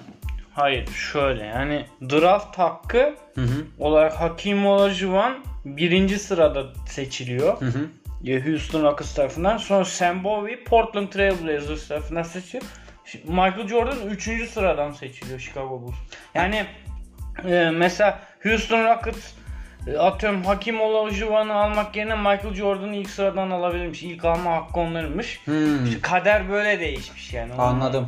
Hayır 0.53 0.87
şöyle 0.87 1.45
yani 1.45 1.85
draft 2.09 2.57
hakkı 2.57 3.15
Hı 3.35 3.41
hı. 3.41 3.65
olarak 3.79 4.21
Hakim 4.21 4.65
Olajuwon 4.65 5.33
birinci 5.65 6.19
sırada 6.19 6.65
seçiliyor. 6.89 7.61
Hı 7.61 7.65
hı. 7.65 7.89
Ya 8.23 8.45
Houston 8.45 8.83
Rockets 8.83 9.13
tarafından. 9.13 9.57
Sonra 9.57 9.85
Sam 9.85 10.23
Bowie 10.23 10.63
Portland 10.63 11.07
Trail 11.07 11.33
Blazers 11.43 11.87
tarafından 11.87 12.23
seçiliyor. 12.23 12.63
Michael 13.23 13.67
Jordan 13.67 14.09
3. 14.09 14.49
sıradan 14.49 14.91
seçiliyor 14.91 15.39
Chicago 15.39 15.81
Bulls. 15.81 15.95
Yani 16.35 16.65
e, 17.45 17.71
mesela 17.73 18.19
Houston 18.43 18.85
Rockets 18.85 19.33
atıyorum 19.99 20.43
Hakim 20.43 20.81
Olajuwon'u 20.81 21.53
almak 21.53 21.95
yerine 21.95 22.15
Michael 22.15 22.53
Jordan'ı 22.53 22.95
ilk 22.95 23.09
sıradan 23.09 23.51
alabilirmiş. 23.51 24.03
İlk 24.03 24.25
alma 24.25 24.51
hakkı 24.51 24.79
onlarınmış. 24.79 25.39
Hmm. 25.45 25.85
İşte 25.85 26.01
kader 26.01 26.49
böyle 26.49 26.79
değişmiş 26.79 27.33
yani. 27.33 27.53
Anladım. 27.53 28.07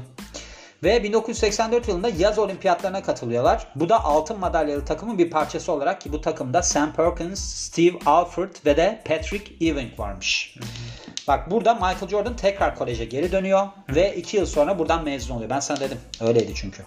Ve 0.83 1.03
1984 1.03 1.87
yılında 1.87 2.09
yaz 2.09 2.39
olimpiyatlarına 2.39 3.03
katılıyorlar. 3.03 3.67
Bu 3.75 3.89
da 3.89 4.03
altın 4.03 4.39
madalyalı 4.39 4.85
takımın 4.85 5.17
bir 5.17 5.29
parçası 5.29 5.71
olarak 5.71 6.01
ki 6.01 6.11
bu 6.11 6.21
takımda 6.21 6.63
Sam 6.63 6.93
Perkins, 6.93 7.39
Steve 7.39 7.97
Alford 8.05 8.55
ve 8.65 8.77
de 8.77 9.01
Patrick 9.05 9.67
Ewing 9.67 9.99
varmış. 9.99 10.57
Bak 11.27 11.51
burada 11.51 11.73
Michael 11.73 12.07
Jordan 12.07 12.35
tekrar 12.35 12.75
koleje 12.75 13.05
geri 13.05 13.31
dönüyor 13.31 13.67
ve 13.89 14.15
2 14.15 14.37
yıl 14.37 14.45
sonra 14.45 14.79
buradan 14.79 15.03
mezun 15.03 15.35
oluyor. 15.35 15.49
Ben 15.49 15.59
sana 15.59 15.79
dedim. 15.79 15.97
Öyleydi 16.21 16.51
çünkü. 16.55 16.83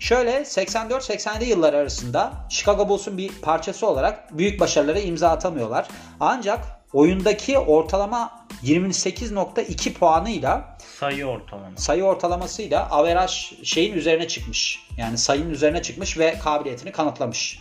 Şöyle 0.00 0.30
84-87 0.30 1.44
yılları 1.44 1.76
arasında 1.76 2.32
Chicago 2.48 2.88
Bulls'un 2.88 3.18
bir 3.18 3.32
parçası 3.42 3.86
olarak 3.86 4.38
büyük 4.38 4.60
başarılara 4.60 4.98
imza 4.98 5.28
atamıyorlar. 5.30 5.88
Ancak 6.20 6.60
oyundaki 6.92 7.58
ortalama 7.58 8.46
28.2 8.62 9.92
puanıyla 9.92 10.78
Sayı 10.98 11.26
ortalama. 11.26 11.76
sayı 11.76 12.04
ortalamasıyla 12.04 12.90
averaj 12.90 13.52
şeyin 13.64 13.94
üzerine 13.94 14.28
çıkmış. 14.28 14.86
Yani 14.98 15.18
sayının 15.18 15.50
üzerine 15.50 15.82
çıkmış 15.82 16.18
ve 16.18 16.38
kabiliyetini 16.38 16.92
kanıtlamış. 16.92 17.60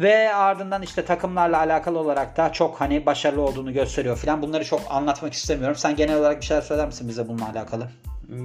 Ve 0.00 0.34
ardından 0.34 0.82
işte 0.82 1.04
takımlarla 1.04 1.58
alakalı 1.58 1.98
olarak 1.98 2.36
da 2.36 2.52
çok 2.52 2.80
hani 2.80 3.06
başarılı 3.06 3.42
olduğunu 3.42 3.72
gösteriyor 3.72 4.16
filan. 4.18 4.42
Bunları 4.42 4.64
çok 4.64 4.80
anlatmak 4.90 5.32
istemiyorum. 5.32 5.76
Sen 5.76 5.96
genel 5.96 6.16
olarak 6.16 6.40
bir 6.40 6.46
şeyler 6.46 6.62
söyler 6.62 6.86
misin 6.86 7.08
bize 7.08 7.28
bununla 7.28 7.50
alakalı? 7.50 7.88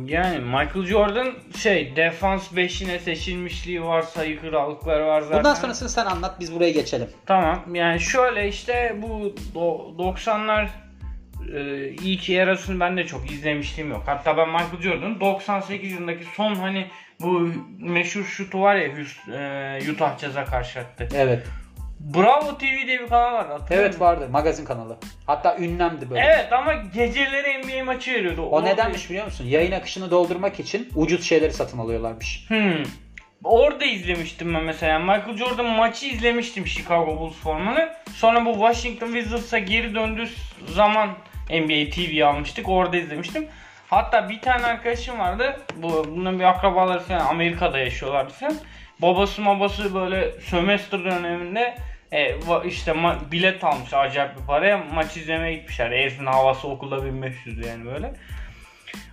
Yani 0.05 0.39
Michael 0.39 0.85
Jordan 0.85 1.33
şey 1.57 1.95
defans 1.95 2.51
5'ine 2.51 2.99
seçilmişliği 2.99 3.83
var, 3.83 4.01
sayı 4.01 4.41
krallıkları 4.41 5.05
var 5.05 5.21
zaten. 5.21 5.39
Bundan 5.39 5.53
sonrasını 5.53 5.89
sen 5.89 6.05
anlat 6.05 6.39
biz 6.39 6.55
buraya 6.55 6.71
geçelim. 6.71 7.07
Tamam 7.25 7.75
yani 7.75 7.99
şöyle 7.99 8.47
işte 8.47 8.95
bu 9.01 9.35
do- 9.55 9.97
90'lar 9.97 10.67
e, 11.55 11.87
ilk 11.89 12.29
yarısını 12.29 12.79
ben 12.79 12.97
de 12.97 13.05
çok 13.05 13.31
izlemiştim 13.31 13.89
yok. 13.89 14.03
Hatta 14.05 14.37
ben 14.37 14.49
Michael 14.49 14.81
Jordan'ın 14.81 15.19
98 15.19 15.91
yılındaki 15.91 16.25
son 16.35 16.55
hani 16.55 16.87
bu 17.21 17.49
meşhur 17.79 18.23
şutu 18.23 18.61
var 18.61 18.75
ya 18.75 18.87
Hus- 18.87 19.29
e, 19.87 19.91
Utah 19.91 20.19
Jazz'a 20.19 20.45
karşı 20.45 20.79
attı. 20.79 21.07
Evet. 21.15 21.47
Bravo 22.03 22.57
TV 22.57 22.87
diye 22.87 22.99
bir 22.99 23.07
kanal 23.07 23.33
var 23.33 23.47
hatırlıyor 23.47 23.81
Evet 23.81 23.87
musun? 23.93 24.05
vardı 24.05 24.27
magazin 24.31 24.65
kanalı. 24.65 24.97
Hatta 25.27 25.57
ünlemdi 25.57 26.09
böyle. 26.09 26.21
Evet 26.21 26.53
ama 26.53 26.73
geceleri 26.73 27.63
NBA 27.63 27.83
maçı 27.85 28.13
veriyordu. 28.13 28.41
O 28.41 28.65
nedenmiş 28.65 29.09
biliyor 29.09 29.25
musun? 29.25 29.45
Yayın 29.45 29.71
akışını 29.71 30.11
doldurmak 30.11 30.59
için 30.59 30.89
ucuz 30.95 31.23
şeyleri 31.23 31.53
satın 31.53 31.77
alıyorlarmış. 31.77 32.45
Hmm. 32.47 32.83
Orada 33.43 33.85
izlemiştim 33.85 34.53
ben 34.53 34.63
mesela. 34.63 34.99
Michael 34.99 35.37
Jordan 35.37 35.65
maçı 35.65 36.05
izlemiştim 36.05 36.67
Chicago 36.67 37.19
Bulls 37.19 37.35
formanı. 37.35 37.89
Sonra 38.13 38.45
bu 38.45 38.53
Washington 38.53 39.07
Wizards'a 39.13 39.59
geri 39.59 39.95
döndüğü 39.95 40.29
zaman 40.67 41.09
NBA 41.49 41.89
TV 41.89 42.25
almıştık. 42.25 42.69
Orada 42.69 42.97
izlemiştim. 42.97 43.47
Hatta 43.89 44.29
bir 44.29 44.41
tane 44.41 44.65
arkadaşım 44.65 45.19
vardı. 45.19 45.59
Bu 45.75 46.05
bunun 46.15 46.39
bir 46.39 46.43
akrabaları 46.43 46.99
falan 46.99 47.19
Amerika'da 47.25 47.79
yaşıyorlardı 47.79 48.33
falan. 48.33 48.55
Babası 49.01 49.45
babası 49.45 49.95
böyle 49.95 50.31
sömestr 50.31 51.03
döneminde 51.03 51.75
e, 52.13 52.37
işte 52.65 52.91
ma- 52.91 53.31
bilet 53.31 53.63
almış 53.63 53.93
acayip 53.93 54.37
bir 54.39 54.45
paraya 54.45 54.77
maç 54.77 55.17
izlemeye 55.17 55.55
gitmişler. 55.55 55.91
Evin 55.91 56.25
havası 56.25 56.67
okulda 56.67 56.95
1500'dü 56.95 57.67
yani 57.67 57.85
böyle. 57.85 58.13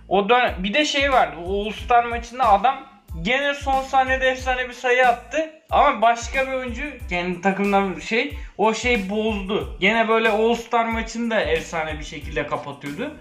O 0.07 0.29
dönem 0.29 0.55
bir 0.59 0.73
de 0.73 0.85
şey 0.85 1.11
vardı. 1.11 1.35
All 1.47 1.71
Star 1.71 2.03
maçında 2.03 2.49
adam 2.49 2.91
gene 3.21 3.53
son 3.53 3.81
saniyede 3.81 4.29
efsane 4.29 4.69
bir 4.69 4.73
sayı 4.73 5.07
attı. 5.07 5.49
Ama 5.69 6.01
başka 6.01 6.47
bir 6.47 6.53
oyuncu 6.53 6.83
kendi 7.09 7.41
takımdan 7.41 7.99
şey 7.99 8.37
o 8.57 8.73
şey 8.73 9.09
bozdu. 9.09 9.77
Gene 9.79 10.07
böyle 10.09 10.29
All 10.29 10.55
Star 10.55 10.85
maçını 10.85 11.31
da 11.31 11.41
efsane 11.41 11.99
bir 11.99 12.03
şekilde 12.03 12.47
kapatıyordu. 12.47 13.17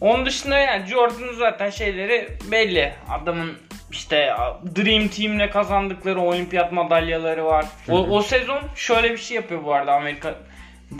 Onun 0.00 0.26
dışında 0.26 0.58
yani 0.58 0.86
Jordan'ın 0.86 1.32
zaten 1.32 1.70
şeyleri 1.70 2.28
belli. 2.50 2.92
Adamın 3.10 3.58
işte 3.90 4.34
Dream 4.76 5.08
Team'le 5.08 5.50
kazandıkları 5.50 6.20
olimpiyat 6.20 6.72
madalyaları 6.72 7.44
var. 7.44 7.66
O, 7.88 7.98
o 7.98 8.22
sezon 8.22 8.60
şöyle 8.76 9.12
bir 9.12 9.18
şey 9.18 9.34
yapıyor 9.34 9.64
bu 9.64 9.74
arada 9.74 9.92
Amerika 9.92 10.34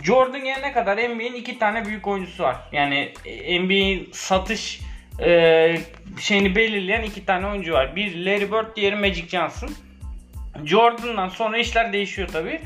Jordan 0.03 0.43
gelene 0.43 0.71
kadar 0.71 0.97
NBA'in 0.97 1.33
iki 1.33 1.59
tane 1.59 1.85
büyük 1.85 2.07
oyuncusu 2.07 2.43
var. 2.43 2.55
Yani 2.71 3.13
NBA'in 3.59 4.09
satış 4.13 4.81
e, 5.23 5.77
şeyini 6.19 6.55
belirleyen 6.55 7.03
iki 7.03 7.25
tane 7.25 7.47
oyuncu 7.47 7.73
var. 7.73 7.95
Bir 7.95 8.25
Larry 8.25 8.51
Bird, 8.51 8.75
diğeri 8.75 8.95
Magic 8.95 9.27
Johnson. 9.27 9.69
Jordan'dan 10.65 11.29
sonra 11.29 11.57
işler 11.57 11.93
değişiyor 11.93 12.27
tabi. 12.27 12.61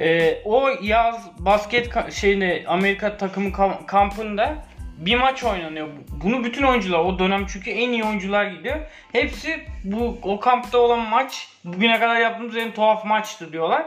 E, 0.00 0.38
o 0.44 0.68
yaz 0.82 1.30
basket 1.38 2.12
şeyinde 2.12 2.64
Amerika 2.66 3.16
takımı 3.16 3.48
kam- 3.48 3.86
kampında 3.86 4.56
bir 4.96 5.16
maç 5.16 5.44
oynanıyor. 5.44 5.88
Bunu 6.24 6.44
bütün 6.44 6.62
oyuncular 6.62 6.98
o 6.98 7.18
dönem 7.18 7.46
çünkü 7.46 7.70
en 7.70 7.90
iyi 7.90 8.04
oyuncular 8.04 8.44
gidiyor. 8.44 8.76
Hepsi 9.12 9.60
bu 9.84 10.18
o 10.22 10.40
kampta 10.40 10.78
olan 10.78 11.00
maç 11.00 11.48
bugüne 11.64 12.00
kadar 12.00 12.16
yaptığımız 12.20 12.56
en 12.56 12.72
tuhaf 12.72 13.04
maçtı 13.04 13.52
diyorlar. 13.52 13.86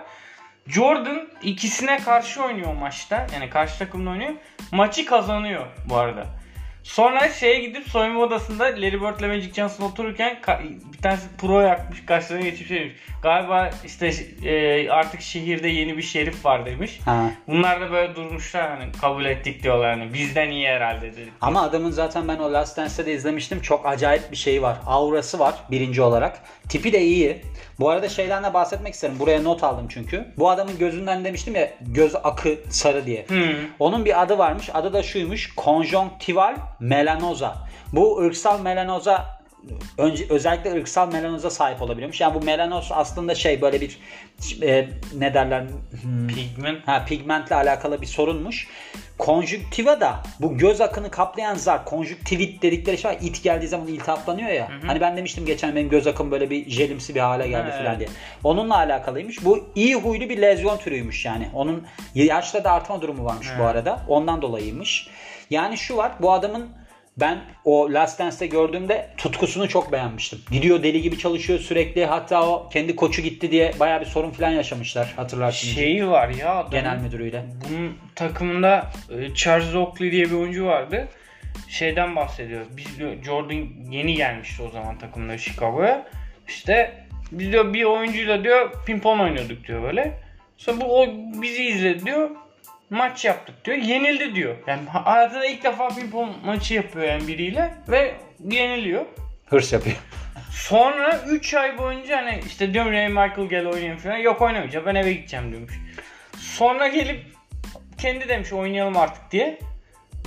Jordan 0.68 1.28
ikisine 1.44 1.98
karşı 1.98 2.44
oynuyor 2.44 2.74
maçta. 2.74 3.28
Yani 3.34 3.50
karşı 3.50 3.80
takımda 3.80 4.10
oynuyor. 4.10 4.34
Maçı 4.72 5.06
kazanıyor 5.06 5.66
bu 5.86 5.98
arada. 5.98 6.39
Sonra 6.84 7.30
şeye 7.30 7.60
gidip 7.60 7.88
soyunma 7.88 8.20
odasında 8.20 8.64
Larry 8.64 9.02
Bird 9.02 9.20
ile 9.20 9.28
Magic 9.28 9.54
Johnson 9.54 9.86
otururken 9.86 10.38
bir 10.94 10.98
tanesi 10.98 11.28
pro 11.38 11.62
yakmış 11.62 12.06
karşılarına 12.06 12.46
geçip 12.46 12.68
şey 12.68 12.80
demiş. 12.80 12.94
Galiba 13.24 13.70
işte 13.86 14.08
e, 14.44 14.90
artık 14.90 15.22
şehirde 15.22 15.68
yeni 15.68 15.98
bir 15.98 16.02
şerif 16.02 16.46
var 16.46 16.66
demiş. 16.66 17.00
Ha. 17.06 17.32
Bunlar 17.48 17.82
da 17.82 17.92
böyle 17.92 18.16
durmuşlar 18.16 18.70
hani 18.70 18.92
kabul 19.02 19.26
ettik 19.26 19.64
diyorlar 19.64 20.00
hani 20.00 20.14
bizden 20.14 20.50
iyi 20.50 20.68
herhalde 20.68 21.12
dedik. 21.12 21.34
Ama 21.42 21.62
adamın 21.62 21.92
zaten 21.92 22.28
ben 22.28 22.38
o 22.38 22.54
Last 22.54 22.78
Dance'de 22.78 23.06
de 23.06 23.14
izlemiştim. 23.14 23.62
Çok 23.62 23.86
acayip 23.86 24.32
bir 24.32 24.38
şeyi 24.38 24.62
var. 24.62 24.78
Aurası 24.86 25.40
var 25.40 25.56
birinci 25.72 26.02
olarak. 26.02 26.42
Tipi 26.70 26.94
de 26.94 27.02
iyi. 27.02 27.42
Bu 27.80 27.90
arada 27.90 28.10
şeyden 28.10 28.44
de 28.44 28.54
bahsetmek 28.54 28.94
isterim. 28.94 29.16
Buraya 29.20 29.42
not 29.42 29.64
aldım 29.64 29.88
çünkü. 29.90 30.26
Bu 30.38 30.50
adamın 30.50 30.78
gözünden 30.78 31.26
demiştim 31.26 31.56
ya 31.56 31.70
göz 31.82 32.16
akı 32.16 32.58
sarı 32.70 33.06
diye. 33.06 33.26
Hmm. 33.28 33.56
Onun 33.80 34.06
bir 34.06 34.22
adı 34.22 34.38
varmış. 34.38 34.70
Adı 34.74 34.94
da 34.94 35.04
şuymuş. 35.04 35.56
Konjonktival 35.56 36.56
melanoza. 36.80 37.56
Bu 37.94 38.20
ırksal 38.20 38.60
melanoza 38.62 39.40
önce 39.98 40.26
özellikle 40.30 40.74
ırksal 40.74 41.12
melanoza 41.12 41.50
sahip 41.50 41.82
olabiliyormuş. 41.82 42.22
Yani 42.22 42.34
bu 42.42 42.46
melanoz 42.46 42.90
aslında 42.94 43.36
şey 43.36 43.62
böyle 43.62 43.82
bir 43.82 44.00
e, 44.62 44.90
ne 45.18 45.34
derler 45.34 45.64
Hmm. 46.02 46.28
Pigment. 46.28 46.88
Ha 46.88 47.06
pigmentle 47.06 47.56
alakalı 47.56 48.02
bir 48.02 48.06
sorunmuş. 48.08 48.68
Konjüktiva 49.18 50.00
da 50.02 50.16
bu 50.40 50.58
göz 50.58 50.82
akını 50.82 51.12
kaplayan 51.12 51.56
zar 51.56 51.86
konjüktivit 51.86 52.62
dedikleri 52.62 52.98
şey 52.98 53.12
var. 53.12 53.18
İt 53.22 53.44
geldiği 53.44 53.68
zaman 53.68 53.88
iltihaplanıyor 53.88 54.50
ya. 54.50 54.70
Hani 54.86 55.02
ben 55.02 55.18
demiştim 55.18 55.46
geçen 55.46 55.76
benim 55.76 55.90
göz 55.90 56.08
akım 56.08 56.32
böyle 56.32 56.50
bir 56.50 56.70
jelimsi 56.70 57.16
bir 57.16 57.20
hale 57.20 57.48
geldi 57.48 57.70
Evet. 57.74 57.84
falan 57.84 58.00
diye. 58.00 58.10
Onunla 58.44 58.78
alakalıymış. 58.78 59.46
Bu 59.46 59.70
iyi 59.76 59.96
huylu 59.96 60.30
bir 60.30 60.42
lezyon 60.42 60.78
türüymüş 60.78 61.26
yani. 61.26 61.50
Onun 61.54 61.88
yaşta 62.16 62.64
da 62.64 62.72
artma 62.72 63.02
durumu 63.02 63.26
varmış 63.26 63.48
bu 63.58 63.62
Evet. 63.64 63.72
arada. 63.72 64.00
Ondan 64.08 64.42
dolayıymış. 64.42 65.08
Yani 65.50 65.78
şu 65.78 65.98
var 65.98 66.12
bu 66.22 66.32
adamın 66.32 66.70
ben 67.18 67.40
o 67.66 67.94
Last 67.94 68.20
Dance'te 68.20 68.48
gördüğümde 68.48 69.10
tutkusunu 69.18 69.70
çok 69.70 69.92
beğenmiştim. 69.92 70.40
Gidiyor 70.52 70.84
deli 70.84 71.02
gibi 71.02 71.18
çalışıyor 71.18 71.60
sürekli. 71.60 72.06
Hatta 72.06 72.50
o 72.50 72.70
kendi 72.70 72.96
koçu 72.96 73.22
gitti 73.22 73.52
diye 73.52 73.74
baya 73.80 74.02
bir 74.02 74.06
sorun 74.06 74.32
falan 74.32 74.50
yaşamışlar 74.50 75.14
hatırlarsınız. 75.16 75.76
Şeyi 75.76 76.08
var 76.08 76.30
ya 76.30 76.52
adamın. 76.56 76.72
Genel 76.72 76.98
müdürüyle. 76.98 77.46
Bunun 77.70 77.98
takımında 78.16 78.92
e, 79.10 79.34
Charles 79.34 79.76
Oakley 79.76 80.12
diye 80.12 80.26
bir 80.26 80.32
oyuncu 80.32 80.66
vardı. 80.66 81.08
Şeyden 81.70 82.16
bahsediyor. 82.16 82.66
Biz 82.78 83.00
diyor 83.00 83.24
Jordan 83.24 83.68
yeni 83.92 84.16
gelmişti 84.16 84.64
o 84.64 84.70
zaman 84.70 85.00
takımda 85.00 85.38
Chicago'ya. 85.38 86.08
İşte 86.48 87.06
biz 87.32 87.52
diyor 87.52 87.74
bir 87.74 87.84
oyuncuyla 87.84 88.44
diyor 88.44 88.86
pimpon 88.86 89.20
oynuyorduk 89.20 89.68
diyor 89.68 89.84
böyle. 89.84 90.20
Sonra 90.58 90.82
bu 90.82 91.02
o 91.02 91.08
bizi 91.42 91.64
izledi 91.64 92.06
diyor. 92.06 92.30
Maç 92.90 93.26
yaptık 93.26 93.66
diyor. 93.66 93.78
Yenildi 93.78 94.36
diyor. 94.36 94.56
Yani 94.68 94.90
hayatında 94.90 95.46
ilk 95.46 95.64
defa 95.64 95.88
pimpon 95.88 96.36
maçı 96.46 96.74
yapıyor 96.74 97.06
yani 97.06 97.28
biriyle 97.28 97.74
ve 97.88 98.16
yeniliyor. 98.50 99.06
Hırs 99.46 99.74
yapıyor. 99.74 99.96
Sonra 100.52 101.20
3 101.28 101.54
ay 101.54 101.78
boyunca 101.78 102.18
hani 102.18 102.40
işte 102.48 102.74
diyorum 102.74 102.92
Ray 102.92 103.08
Michael 103.08 103.50
gel 103.50 103.66
oynayayım 103.68 103.98
falan. 103.98 104.18
Yok 104.18 104.42
oynamayacağım 104.42 104.86
ben 104.86 104.96
eve 104.96 105.14
gideceğim 105.14 105.52
diyormuş. 105.52 105.80
Sonra 106.38 106.88
gelip 106.88 107.26
kendi 107.98 108.30
demiş 108.30 108.54
oynayalım 108.54 108.98
artık 108.98 109.32
diye. 109.32 109.60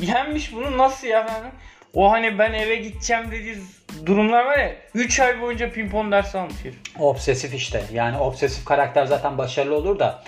Yenmiş 0.01 0.53
bunu 0.53 0.79
nasıl 0.79 1.07
ya 1.07 1.27
ben? 1.27 1.53
O 1.95 2.11
hani 2.11 2.39
ben 2.39 2.53
eve 2.53 2.77
gideceğim 2.77 3.31
dediği 3.31 3.59
durumlar 4.07 4.45
var 4.45 4.59
ya 4.59 4.73
3 4.95 5.21
ay 5.21 5.41
boyunca 5.41 5.73
pimpon 5.73 6.13
dersi 6.13 6.39
almış 6.39 6.65
herif. 6.65 6.77
Obsesif 6.99 7.55
işte. 7.55 7.83
Yani 7.93 8.19
obsesif 8.19 8.65
karakter 8.65 9.07
zaten 9.07 9.39
başarılı 9.39 9.77
olur 9.77 9.99
da. 9.99 10.25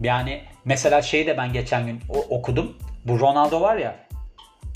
Yani 0.00 0.42
mesela 0.64 1.02
şeyi 1.02 1.26
de 1.26 1.36
ben 1.36 1.52
geçen 1.52 1.86
gün 1.86 2.00
okudum. 2.08 2.76
Bu 3.04 3.20
Ronaldo 3.20 3.60
var 3.60 3.76
ya. 3.76 3.96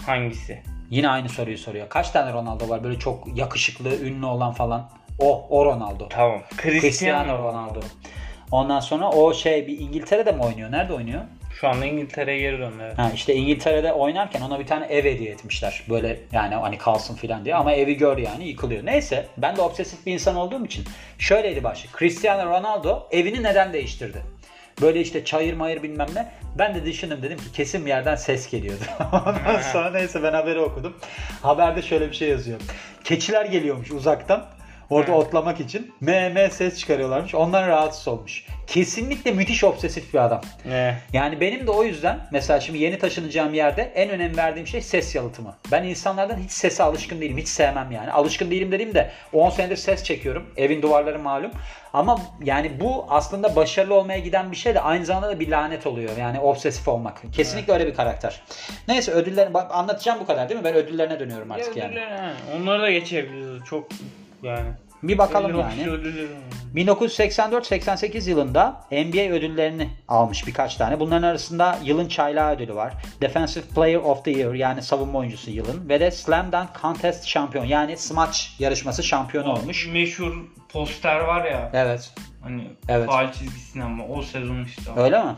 Hangisi? 0.06 0.62
Yine 0.90 1.08
aynı 1.08 1.28
soruyu 1.28 1.58
soruyor. 1.58 1.88
Kaç 1.88 2.10
tane 2.10 2.32
Ronaldo 2.32 2.68
var? 2.68 2.84
Böyle 2.84 2.98
çok 2.98 3.38
yakışıklı, 3.38 3.96
ünlü 4.00 4.26
olan 4.26 4.52
falan. 4.52 4.90
O, 5.18 5.46
o 5.50 5.64
Ronaldo. 5.64 6.08
Tamam. 6.08 6.40
Cristiano 6.62 6.80
Cristiano 6.80 7.38
Ronaldo. 7.38 7.80
Ondan 8.50 8.80
sonra 8.80 9.10
o 9.10 9.34
şey 9.34 9.66
bir 9.66 9.78
İngiltere'de 9.78 10.32
mi 10.32 10.42
oynuyor? 10.42 10.72
Nerede 10.72 10.92
oynuyor? 10.92 11.22
Şu 11.60 11.68
anda 11.68 11.86
İngiltere'ye 11.86 12.40
geri 12.40 12.58
döndü. 12.58 12.76
evet. 12.82 12.98
Ha 12.98 13.10
işte 13.14 13.34
İngiltere'de 13.34 13.92
oynarken 13.92 14.40
ona 14.40 14.60
bir 14.60 14.66
tane 14.66 14.86
ev 14.86 15.04
hediye 15.04 15.30
etmişler. 15.30 15.82
Böyle 15.88 16.20
yani 16.32 16.54
hani 16.54 16.78
kalsın 16.78 17.14
filan 17.14 17.44
diye 17.44 17.54
ama 17.54 17.72
evi 17.72 17.96
gör 17.96 18.18
yani 18.18 18.48
yıkılıyor. 18.48 18.86
Neyse 18.86 19.26
ben 19.36 19.56
de 19.56 19.62
obsesif 19.62 20.06
bir 20.06 20.12
insan 20.12 20.36
olduğum 20.36 20.64
için 20.64 20.84
şöyleydi 21.18 21.64
başı. 21.64 21.88
Cristiano 21.98 22.50
Ronaldo 22.50 23.08
evini 23.10 23.42
neden 23.42 23.72
değiştirdi? 23.72 24.22
Böyle 24.80 25.00
işte 25.00 25.24
çayır 25.24 25.54
mayır 25.54 25.82
bilmem 25.82 26.08
ne. 26.14 26.32
Ben 26.58 26.74
de 26.74 26.84
düşündüm 26.84 27.18
dedim 27.22 27.38
ki 27.38 27.52
kesin 27.52 27.84
bir 27.84 27.90
yerden 27.90 28.16
ses 28.16 28.50
geliyordu. 28.50 28.82
Ondan 29.12 29.60
sonra 29.72 29.90
neyse 29.90 30.22
ben 30.22 30.32
haberi 30.32 30.60
okudum. 30.60 30.96
Haberde 31.42 31.82
şöyle 31.82 32.10
bir 32.10 32.16
şey 32.16 32.28
yazıyor. 32.28 32.60
Keçiler 33.04 33.44
geliyormuş 33.46 33.90
uzaktan. 33.90 34.46
Orada 34.90 35.10
Hı. 35.10 35.14
otlamak 35.14 35.60
için 35.60 35.94
me 36.00 36.50
ses 36.50 36.78
çıkarıyorlarmış. 36.78 37.34
Ondan 37.34 37.68
rahatsız 37.68 38.08
olmuş. 38.08 38.46
Kesinlikle 38.66 39.30
müthiş 39.32 39.64
obsesif 39.64 40.14
bir 40.14 40.18
adam. 40.24 40.40
Ne? 40.64 40.98
Yani 41.12 41.40
benim 41.40 41.66
de 41.66 41.70
o 41.70 41.84
yüzden 41.84 42.18
mesela 42.32 42.60
şimdi 42.60 42.78
yeni 42.78 42.98
taşınacağım 42.98 43.54
yerde 43.54 43.82
en 43.94 44.10
önem 44.10 44.36
verdiğim 44.36 44.66
şey 44.66 44.82
ses 44.82 45.14
yalıtımı. 45.14 45.54
Ben 45.72 45.84
insanlardan 45.84 46.36
hiç 46.36 46.50
sese 46.50 46.82
alışkın 46.82 47.20
değilim. 47.20 47.38
Hiç 47.38 47.48
sevmem 47.48 47.90
yani. 47.90 48.12
Alışkın 48.12 48.50
değilim 48.50 48.72
dediğimde 48.72 49.10
10 49.32 49.50
senedir 49.50 49.76
ses 49.76 50.04
çekiyorum. 50.04 50.46
Evin 50.56 50.82
duvarları 50.82 51.18
malum. 51.18 51.50
Ama 51.92 52.20
yani 52.44 52.80
bu 52.80 53.06
aslında 53.08 53.56
başarılı 53.56 53.94
olmaya 53.94 54.18
giden 54.18 54.50
bir 54.50 54.56
şey 54.56 54.74
de 54.74 54.80
aynı 54.80 55.06
zamanda 55.06 55.28
da 55.28 55.40
bir 55.40 55.48
lanet 55.48 55.86
oluyor. 55.86 56.16
Yani 56.16 56.40
obsesif 56.40 56.88
olmak. 56.88 57.22
Kesinlikle 57.32 57.72
öyle 57.72 57.86
bir 57.86 57.94
karakter. 57.94 58.40
Neyse 58.88 59.12
ödüllerini 59.12 59.58
anlatacağım 59.58 60.20
bu 60.20 60.26
kadar 60.26 60.48
değil 60.48 60.60
mi? 60.60 60.64
Ben 60.64 60.74
ödüllerine 60.74 61.20
dönüyorum 61.20 61.52
artık 61.52 61.76
Ya 61.76 61.84
yani. 61.84 62.32
Onları 62.56 62.82
da 62.82 62.90
geçebiliriz. 62.90 63.64
Çok 63.64 63.88
yani. 64.42 64.68
Bir 65.02 65.18
bakalım 65.18 65.50
Belli 65.52 65.58
yani. 65.58 65.80
başlı 65.80 65.92
ödülleri 65.92 66.30
var. 66.30 66.38
1984-88 66.76 68.30
yılında 68.30 68.84
NBA 68.90 69.32
ödüllerini 69.34 69.88
almış 70.08 70.46
birkaç 70.46 70.76
tane. 70.76 71.00
Bunların 71.00 71.28
arasında 71.28 71.78
yılın 71.84 72.08
çaylağı 72.08 72.54
ödülü 72.54 72.74
var. 72.74 72.92
Defensive 73.20 73.64
Player 73.74 73.96
of 73.96 74.24
the 74.24 74.30
Year 74.30 74.54
yani 74.54 74.82
savunma 74.82 75.18
oyuncusu 75.18 75.50
yılın. 75.50 75.88
Ve 75.88 76.00
de 76.00 76.10
Slam 76.10 76.52
Dunk 76.52 76.68
Contest 76.82 77.26
şampiyon 77.26 77.64
yani 77.64 77.96
smaç 77.96 78.56
yarışması 78.58 79.02
şampiyonu 79.02 79.52
olmuş. 79.52 79.88
Meşhur 79.92 80.32
poster 80.72 81.20
var 81.20 81.44
ya. 81.44 81.70
Evet. 81.74 82.14
Hani 82.42 82.70
Evet. 82.88 83.06
faal 83.06 83.32
çizgisinden 83.32 83.86
ama 83.86 84.04
o 84.06 84.22
sezon 84.22 84.64
işte. 84.64 84.90
o. 84.90 85.00
Öyle 85.00 85.18
mi? 85.18 85.24
Hı 85.24 85.28
hı. 85.30 85.36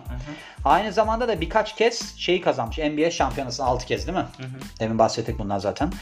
Aynı 0.65 0.93
zamanda 0.93 1.29
da 1.29 1.41
birkaç 1.41 1.77
kez 1.77 2.17
şeyi 2.19 2.41
kazanmış. 2.41 2.79
NBA 2.79 3.11
şampiyonasını 3.11 3.67
6 3.67 3.87
kez 3.87 4.07
değil 4.07 4.19
mi? 4.19 4.27
Demin 4.81 4.99
bahsettik 4.99 5.39
bundan 5.39 5.59
zaten. 5.59 5.93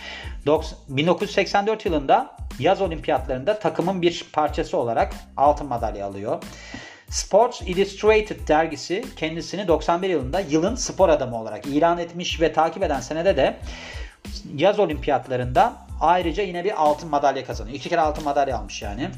Doks- 0.47 0.75
1984 0.89 1.87
yılında 1.87 2.37
yaz 2.59 2.81
olimpiyatlarında 2.81 3.59
takımın 3.59 4.03
bir 4.03 4.27
parçası 4.33 4.77
olarak 4.77 5.13
altın 5.37 5.67
madalya 5.67 6.07
alıyor. 6.07 6.43
Sports 7.09 7.63
Illustrated 7.63 8.49
dergisi 8.49 9.05
kendisini 9.17 9.69
91 9.69 10.09
yılında 10.09 10.41
yılın 10.41 10.75
spor 10.75 11.09
adamı 11.09 11.41
olarak 11.41 11.67
ilan 11.67 11.99
etmiş 11.99 12.41
ve 12.41 12.53
takip 12.53 12.83
eden 12.83 13.01
senede 13.01 13.37
de 13.37 13.57
yaz 14.55 14.79
olimpiyatlarında 14.79 15.73
ayrıca 16.01 16.43
yine 16.43 16.65
bir 16.65 16.83
altın 16.83 17.09
madalya 17.11 17.45
kazanıyor. 17.45 17.77
İki 17.77 17.89
kere 17.89 18.01
altın 18.01 18.25
madalya 18.25 18.59
almış 18.59 18.83
yani. 18.83 19.11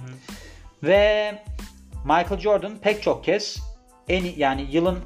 Ve 0.83 1.35
Michael 2.05 2.41
Jordan 2.41 2.77
pek 2.77 3.03
çok 3.03 3.25
kez 3.25 3.59
en 4.09 4.25
yani 4.37 4.67
yılın 4.71 4.99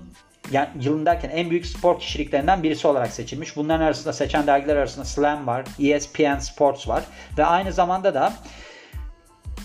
yani 0.50 0.68
yılın 0.80 1.06
derken 1.06 1.30
en 1.30 1.50
büyük 1.50 1.66
spor 1.66 2.00
kişiliklerinden 2.00 2.62
birisi 2.62 2.88
olarak 2.88 3.10
seçilmiş. 3.10 3.56
Bunların 3.56 3.84
arasında 3.84 4.12
seçen 4.12 4.46
dergiler 4.46 4.76
arasında 4.76 5.04
Slam 5.04 5.46
var, 5.46 5.64
ESPN 5.80 6.38
Sports 6.38 6.88
var 6.88 7.04
ve 7.38 7.44
aynı 7.44 7.72
zamanda 7.72 8.14
da 8.14 8.32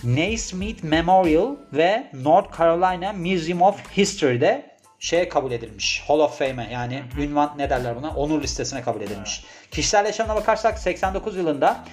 Naismith 0.04 0.84
Memorial 0.84 1.56
ve 1.72 2.10
North 2.14 2.58
Carolina 2.58 3.12
Museum 3.12 3.62
of 3.62 3.96
History'de 3.96 4.70
şeye 4.98 5.28
kabul 5.28 5.52
edilmiş. 5.52 6.04
Hall 6.06 6.18
of 6.18 6.38
Fame'e 6.38 6.72
yani 6.72 7.02
ünvan 7.18 7.54
ne 7.58 7.70
derler 7.70 7.96
buna? 7.96 8.10
Onur 8.10 8.42
listesine 8.42 8.82
kabul 8.82 9.00
edilmiş. 9.00 9.44
Kişisel 9.70 10.04
yaşamına 10.04 10.36
bakarsak 10.36 10.78
89 10.78 11.36
yılında 11.36 11.84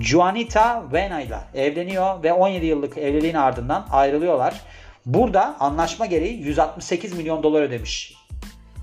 Juanita 0.00 0.92
Vena 0.92 1.20
ile 1.20 1.38
evleniyor 1.54 2.22
ve 2.22 2.32
17 2.32 2.66
yıllık 2.66 2.98
evliliğin 2.98 3.34
ardından 3.34 3.86
ayrılıyorlar. 3.90 4.60
Burada 5.06 5.56
anlaşma 5.60 6.06
gereği 6.06 6.42
168 6.42 7.16
milyon 7.16 7.42
dolar 7.42 7.62
ödemiş 7.62 8.14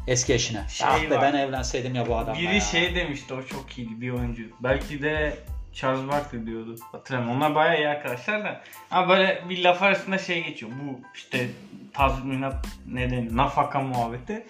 Eski 0.07 0.33
eşine. 0.33 0.63
Şey 0.69 0.87
ah 0.89 1.01
be 1.01 1.15
var. 1.15 1.21
ben 1.21 1.37
evlenseydim 1.37 1.95
ya 1.95 2.07
bu 2.07 2.17
adamla 2.17 2.39
Biri 2.39 2.53
ya. 2.53 2.61
şey 2.61 2.95
demişti 2.95 3.33
o 3.33 3.43
çok 3.43 3.77
iyiydi 3.77 4.01
bir 4.01 4.09
oyuncu. 4.09 4.43
Belki 4.59 5.01
de 5.01 5.37
Charles 5.73 6.07
Barkley 6.07 6.45
diyordu. 6.45 6.75
Hatırlamıyorum. 6.91 7.37
Onlar 7.37 7.55
bayağı 7.55 7.77
iyi 7.77 7.87
arkadaşlar 7.87 8.43
da. 8.43 8.61
Ama 8.91 9.09
böyle 9.09 9.43
bir 9.49 9.63
laf 9.63 9.81
arasında 9.83 10.17
şey 10.17 10.43
geçiyor. 10.43 10.71
Bu 10.83 10.99
işte 11.15 11.49
tazminat 11.93 12.67
nedeni 12.87 13.37
nafaka 13.37 13.79
muhabbeti. 13.79 14.45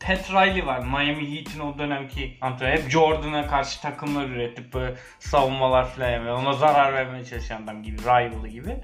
Pat 0.00 0.30
Riley 0.30 0.66
var. 0.66 0.78
Miami 0.78 1.36
Heat'in 1.36 1.60
o 1.60 1.78
dönemki 1.78 2.36
antrenörü. 2.40 2.76
Hep 2.76 2.90
Jordan'a 2.90 3.46
karşı 3.46 3.82
takımlar 3.82 4.28
üretip 4.28 4.74
böyle 4.74 4.94
savunmalar 5.18 5.88
falan 5.88 6.10
yapıyor. 6.10 6.36
Ona 6.36 6.52
zarar 6.52 6.94
vermeye 6.94 7.24
çalışan 7.24 7.62
adam 7.62 7.82
gibi. 7.82 8.02
Rival 8.02 8.48
gibi. 8.48 8.76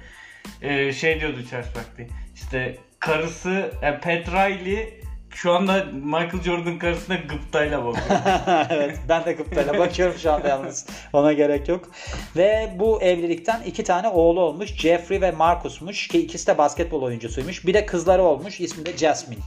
Ee, 0.62 0.92
şey 0.92 1.20
diyordu 1.20 1.36
Charles 1.50 1.74
Barkley. 1.76 2.08
İşte 2.34 2.76
karısı 3.00 3.70
e, 3.82 3.92
Pat 3.92 4.28
Riley 4.28 5.00
şu 5.30 5.52
anda 5.52 5.84
Michael 5.92 6.42
Jordan 6.42 6.78
karısına 6.78 7.16
gıptayla 7.16 7.84
bakıyor. 7.84 8.06
evet 8.70 8.98
ben 9.08 9.24
de 9.24 9.32
gıptayla 9.32 9.78
bakıyorum 9.78 10.14
şu 10.18 10.32
anda 10.32 10.48
yalnız. 10.48 10.86
Ona 11.12 11.32
gerek 11.32 11.68
yok. 11.68 11.90
Ve 12.36 12.74
bu 12.78 13.02
evlilikten 13.02 13.62
iki 13.62 13.84
tane 13.84 14.08
oğlu 14.08 14.40
olmuş. 14.40 14.70
Jeffrey 14.74 15.20
ve 15.20 15.30
Marcus'muş 15.30 16.08
ki 16.08 16.18
ikisi 16.18 16.46
de 16.46 16.58
basketbol 16.58 17.02
oyuncusuymuş. 17.02 17.66
Bir 17.66 17.74
de 17.74 17.86
kızları 17.86 18.22
olmuş. 18.22 18.60
İsmi 18.60 18.86
de 18.86 18.96
Jasmine. 18.96 19.40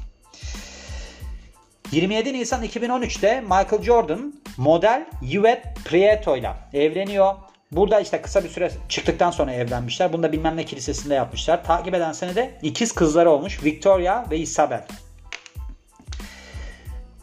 27 1.92 2.34
Nisan 2.34 2.64
2013'te 2.64 3.42
Michael 3.42 3.82
Jordan 3.82 4.34
model 4.58 5.06
Yvette 5.22 5.74
Prieto 5.86 6.38
ile 6.38 6.52
evleniyor. 6.74 7.36
Burada 7.72 8.00
işte 8.00 8.22
kısa 8.22 8.44
bir 8.44 8.50
süre 8.50 8.72
çıktıktan 8.90 9.32
sonra 9.32 9.54
evlenmişler. 9.54 10.14
Bunu 10.14 10.24
da 10.24 10.32
bilmem 10.32 10.58
ne 10.58 10.66
kilisesinde 10.66 11.14
yapmışlar. 11.14 11.64
Takip 11.64 11.94
eden 11.94 12.12
sene 12.12 12.36
de 12.36 12.60
ikiz 12.62 12.92
kızları 12.92 13.30
olmuş. 13.30 13.64
Victoria 13.64 14.26
ve 14.32 14.38
Isabel. 14.38 14.86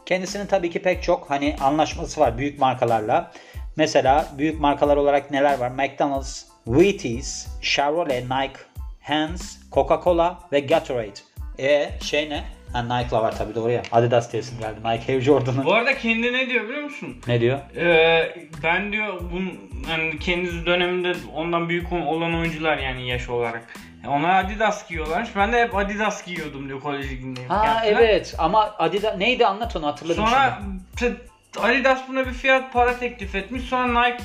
Kendisinin 0.07 0.47
tabii 0.47 0.71
ki 0.71 0.83
pek 0.83 1.03
çok 1.03 1.31
hani 1.31 1.57
anlaşması 1.61 2.21
var 2.21 2.39
büyük 2.39 2.59
markalarla. 2.59 3.33
Mesela 3.77 4.29
büyük 4.39 4.61
markalar 4.61 4.97
olarak 4.97 5.31
neler 5.31 5.59
var? 5.59 5.71
McDonald's, 5.71 6.45
Wheaties, 6.65 7.47
Chevrolet, 7.63 8.25
Nike, 8.25 8.61
Hans, 9.03 9.57
Coca-Cola 9.73 10.35
ve 10.53 10.61
Gatorade. 10.61 11.21
E 11.59 11.91
şey 12.01 12.31
ne? 12.31 12.56
Ha, 12.73 12.83
Nike'la 12.83 13.23
var 13.23 13.39
tabii 13.39 13.55
doğru 13.55 13.71
ya. 13.71 13.83
Adidas 13.93 14.33
diyesim 14.33 14.59
geldi. 14.59 14.81
Nike 14.85 15.13
Air 15.13 15.21
Jordan'ın. 15.21 15.65
Bu 15.65 15.75
arada 15.75 15.99
kendi 15.99 16.33
ne 16.33 16.49
diyor 16.49 16.69
biliyor 16.69 16.83
musun? 16.83 17.17
Ne 17.27 17.41
diyor? 17.41 17.59
Ee, 17.77 18.35
ben 18.63 18.93
diyor 18.93 19.21
bunun 19.33 19.61
hani 19.87 20.19
kendisi 20.19 20.67
döneminde 20.67 21.13
ondan 21.35 21.69
büyük 21.69 21.93
olan 21.93 22.35
oyuncular 22.35 22.79
yani 22.79 23.09
yaş 23.09 23.29
olarak. 23.29 23.75
Ona 24.09 24.37
Adidas 24.39 24.89
giyiyorlarmış. 24.89 25.31
Ben 25.37 25.53
de 25.53 25.63
hep 25.63 25.77
Adidas 25.77 26.25
giyiyordum 26.27 26.69
diyor 26.69 26.81
kolej 26.81 27.11
ligindeyim. 27.11 27.51
Ha 27.51 27.83
evet 27.85 28.35
ama 28.39 28.75
Adidas 28.79 29.19
neydi 29.19 29.47
anlat 29.47 29.77
onu 29.77 29.87
hatırladım 29.87 30.25
Sonra 30.27 30.59
şimdi. 30.99 31.17
Adidas 31.61 32.01
buna 32.09 32.27
bir 32.27 32.33
fiyat 32.33 32.73
para 32.73 32.99
teklif 32.99 33.35
etmiş. 33.35 33.63
Sonra 33.63 34.03
Nike 34.07 34.25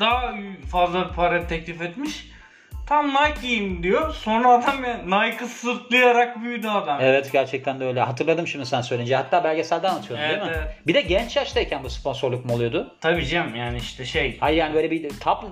daha 0.00 0.34
fazla 0.70 1.12
para 1.12 1.46
teklif 1.46 1.82
etmiş. 1.82 2.31
Tam 2.86 3.08
Nike 3.08 3.40
giyeyim 3.42 3.82
diyor. 3.82 4.14
Sonra 4.14 4.48
adam 4.48 4.84
ya 4.84 4.96
Nike'ı 4.96 5.48
sırtlayarak 5.48 6.42
büyüdü 6.42 6.68
adam. 6.68 6.98
Evet 7.00 7.32
gerçekten 7.32 7.80
de 7.80 7.84
öyle. 7.84 8.00
Hatırladım 8.00 8.46
şimdi 8.46 8.66
sen 8.66 8.80
söyleyince. 8.80 9.16
Hatta 9.16 9.44
belgeselde 9.44 9.88
anlatıyordun 9.88 10.24
Evet, 10.24 10.40
değil 10.40 10.50
mi? 10.50 10.56
evet. 10.56 10.86
Bir 10.86 10.94
de 10.94 11.00
genç 11.00 11.36
yaştayken 11.36 11.84
bu 11.84 11.90
sponsorluk 11.90 12.44
mu 12.44 12.54
oluyordu? 12.54 12.94
Tabii 13.00 13.26
canım 13.26 13.54
yani 13.56 13.78
işte 13.78 14.04
şey. 14.04 14.38
Hayır 14.40 14.56
yani 14.58 14.74
böyle 14.74 14.90
bir 14.90 15.10
top 15.20 15.44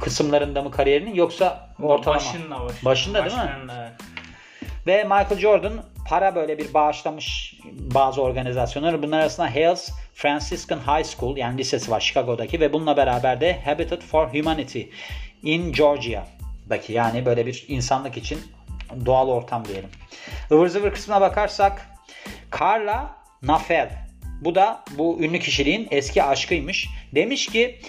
kısımlarında 0.00 0.62
mı 0.62 0.70
kariyerinin 0.70 1.14
yoksa 1.14 1.68
ortalama? 1.82 2.20
Başında 2.20 2.60
başında. 2.84 2.84
Başında 2.84 3.24
değil 3.24 3.36
mi? 3.36 3.72
Evet. 3.80 3.92
Ve 4.86 5.02
Michael 5.04 5.38
Jordan 5.38 5.72
para 6.08 6.34
böyle 6.34 6.58
bir 6.58 6.74
bağışlamış 6.74 7.54
bazı 7.94 8.22
organizasyonlar. 8.22 9.02
Bunlar 9.02 9.18
arasında 9.20 9.54
Hales 9.54 9.90
Franciscan 10.14 10.78
High 10.78 11.04
School 11.04 11.36
yani 11.36 11.58
lisesi 11.58 11.90
var 11.90 12.00
Chicago'daki 12.00 12.60
ve 12.60 12.72
bununla 12.72 12.96
beraber 12.96 13.40
de 13.40 13.60
Habitat 13.64 14.02
for 14.02 14.26
Humanity 14.26 14.82
in 15.42 15.72
Georgia'daki 16.70 16.92
yani 16.92 17.26
böyle 17.26 17.46
bir 17.46 17.64
insanlık 17.68 18.16
için 18.16 18.40
doğal 19.06 19.28
ortam 19.28 19.64
diyelim. 19.64 19.90
Ivır 20.50 20.68
zıvır 20.68 20.92
kısmına 20.92 21.20
bakarsak 21.20 21.86
Carla 22.60 23.16
Nafel 23.42 23.90
bu 24.40 24.54
da 24.54 24.84
bu 24.98 25.18
ünlü 25.20 25.38
kişiliğin 25.38 25.88
eski 25.90 26.22
aşkıymış. 26.22 26.88
Demiş 27.14 27.46
ki 27.46 27.80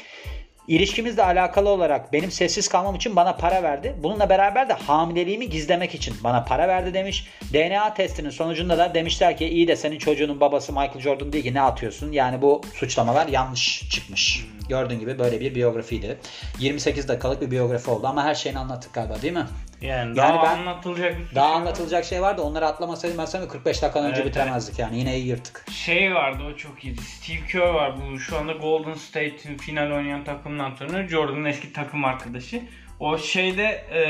İlişkimizle 0.72 1.24
alakalı 1.24 1.70
olarak 1.70 2.14
benim 2.14 2.32
sessiz 2.32 2.68
kalmam 2.68 2.96
için 2.96 3.16
bana 3.16 3.36
para 3.36 3.64
verdi. 3.64 3.96
Bununla 4.04 4.30
beraber 4.30 4.70
de 4.70 4.74
hamileliğimi 4.74 5.50
gizlemek 5.50 5.96
için 5.96 6.14
bana 6.24 6.44
para 6.44 6.68
verdi 6.68 6.94
demiş. 6.94 7.28
DNA 7.54 7.94
testinin 7.94 8.30
sonucunda 8.30 8.78
da 8.78 8.94
demişler 8.94 9.38
ki 9.38 9.48
iyi 9.48 9.68
de 9.68 9.76
senin 9.76 9.98
çocuğunun 9.98 10.40
babası 10.40 10.72
Michael 10.72 11.00
Jordan 11.00 11.34
değil 11.34 11.44
ki 11.44 11.54
ne 11.54 11.62
atıyorsun? 11.62 12.12
Yani 12.12 12.42
bu 12.42 12.62
suçlamalar 12.74 13.28
yanlış 13.28 13.90
çıkmış. 13.90 14.46
Gördüğün 14.70 15.00
gibi 15.00 15.20
böyle 15.20 15.40
bir 15.40 15.56
biyografiydi. 15.56 16.18
28 16.60 17.08
dakikalık 17.08 17.42
bir 17.42 17.52
biyografi 17.52 17.92
oldu 17.92 18.08
ama 18.08 18.24
her 18.24 18.36
şeyini 18.36 18.60
anlattık 18.60 18.94
galiba 18.94 19.22
değil 19.22 19.34
mi? 19.34 19.46
Yani, 19.82 20.18
Yani 20.18 20.18
daha 20.18 20.44
ben- 20.44 20.60
anlatılacak 20.60 21.20
bir 21.20 21.36
Daha 21.36 21.48
şey 21.48 21.56
anlatılacak 21.56 22.06
şey 22.06 22.22
vardı. 22.22 22.42
Onları 22.42 22.66
atlamasaydım 22.66 23.18
ben 23.18 23.26
sana 23.26 23.48
45 23.48 23.82
dakika 23.82 24.00
önce 24.00 24.22
Evet, 24.22 24.26
bitiremezdik 24.26 24.80
yani. 24.80 25.00
Yine 25.00 25.18
iyi 25.18 25.28
yırttık. 25.28 25.66
Şey 25.72 26.16
vardı 26.16 26.44
o 26.54 26.58
çok 26.58 26.86
iyiydi. 26.86 27.02
Steve 27.02 27.48
Kerr 27.52 27.74
var 27.74 27.94
bu 28.02 28.20
şu 28.20 28.38
anda 28.38 28.52
Golden 28.52 28.94
State'in 28.94 29.58
final 29.58 29.92
oynayan 29.92 30.24
takımın 30.24 30.60
antrenörü. 30.60 31.10
Jordan'ın 31.10 31.46
eski 31.46 31.74
takım 31.74 32.06
arkadaşı. 32.06 32.62
O 33.00 33.18
şeyde 33.18 33.64
e, 33.94 34.04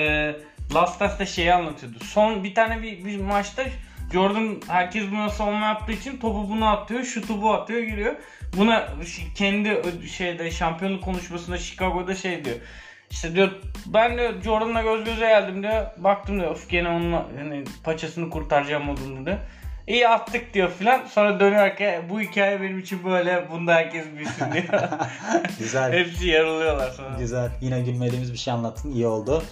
Last 0.75 0.99
Dance 0.99 1.25
şeyi 1.25 1.53
anlatıyordu. 1.53 1.97
Son 2.03 2.43
bir 2.43 2.55
tane 2.55 2.81
bir, 2.81 3.05
bir 3.05 3.19
maçta 3.19 3.63
Jordan 4.13 4.61
herkes 4.67 5.11
buna 5.11 5.29
savunma 5.29 5.65
yaptığı 5.65 5.91
için 5.91 6.17
topu 6.17 6.49
buna 6.49 6.71
atıyor, 6.71 7.03
şutu 7.03 7.41
bu 7.41 7.53
atıyor 7.53 7.81
giriyor. 7.81 8.15
Buna 8.57 8.87
kendi 9.35 9.81
şeyde 10.17 10.51
şampiyonluk 10.51 11.03
konuşmasında 11.03 11.57
Chicago'da 11.57 12.15
şey 12.15 12.45
diyor. 12.45 12.57
İşte 13.11 13.35
diyor 13.35 13.51
ben 13.85 14.17
diyor 14.17 14.41
Jordan'la 14.43 14.81
göz 14.81 15.03
göze 15.03 15.25
geldim 15.25 15.63
diyor. 15.63 15.85
Baktım 15.97 16.39
diyor 16.39 16.51
of 16.51 16.69
gene 16.69 16.89
onunla 16.89 17.25
hani 17.37 17.63
paçasını 17.83 18.29
kurtaracağım 18.29 18.85
modunda 18.85 19.25
diyor. 19.25 19.37
İyi 19.87 20.07
attık 20.07 20.53
diyor 20.53 20.71
filan. 20.79 21.05
Sonra 21.05 21.39
dönüyorken 21.39 22.09
bu 22.09 22.21
hikaye 22.21 22.61
benim 22.61 22.79
için 22.79 23.03
böyle 23.05 23.47
bunda 23.51 23.73
herkes 23.73 24.05
bilsin 24.19 24.45
diyor. 24.53 24.79
Güzel. 25.59 25.93
Hepsi 25.99 26.27
yarılıyorlar 26.27 26.91
sonra. 26.91 27.17
Güzel. 27.19 27.51
Yine 27.61 27.81
gülmediğimiz 27.81 28.33
bir 28.33 28.37
şey 28.37 28.53
anlattın. 28.53 28.91
İyi 28.91 29.07
oldu. 29.07 29.43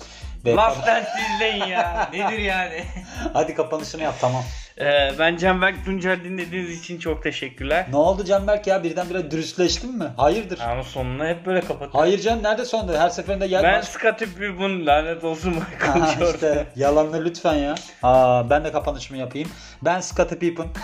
Ve 0.45 0.55
Last 0.55 0.87
Dance 0.87 1.09
izleyin 1.35 1.63
ya. 1.65 2.09
Nedir 2.13 2.39
yani? 2.39 2.83
Hadi 3.33 3.55
kapanışını 3.55 4.03
yap 4.03 4.15
tamam. 4.21 4.43
Ee, 4.81 5.11
ben 5.19 5.37
Canberk 5.37 5.85
Tuncer 5.85 6.23
dinlediğiniz 6.23 6.79
için 6.79 6.99
çok 6.99 7.23
teşekkürler. 7.23 7.85
Ne 7.91 7.95
oldu 7.97 8.25
Canberk 8.25 8.67
ya? 8.67 8.83
Birdenbire 8.83 9.31
dürüstleştin 9.31 9.97
mi? 9.97 10.05
Hayırdır? 10.17 10.59
Ama 10.59 10.83
sonuna 10.83 11.27
hep 11.27 11.45
böyle 11.45 11.59
kapatıyorum. 11.59 11.99
Hayır 11.99 12.19
canım 12.21 12.43
nerede 12.43 12.65
sonunda? 12.65 13.01
Her 13.01 13.09
seferinde 13.09 13.47
gel 13.47 13.63
Ben 13.63 13.79
baş- 13.79 13.87
Scottie 13.87 14.27
Pippen 14.27 14.85
lanet 14.85 15.23
olsun 15.23 15.55
Ha, 15.79 15.93
Jordan. 16.19 16.33
işte 16.33 16.67
yalanını 16.75 17.25
lütfen 17.25 17.53
ya. 17.55 17.75
Aa, 18.03 18.49
ben 18.49 18.63
de 18.63 18.71
kapanışımı 18.71 19.19
yapayım. 19.19 19.49
Ben 19.81 19.99
Scottie 19.99 20.39
Pippen. 20.39 20.67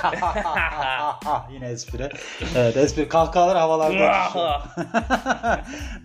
Yine 1.53 1.67
espri. 1.67 2.09
Evet 2.55 2.77
espri 2.77 3.09
kahkahalar 3.09 3.57
havalarda 3.57 4.21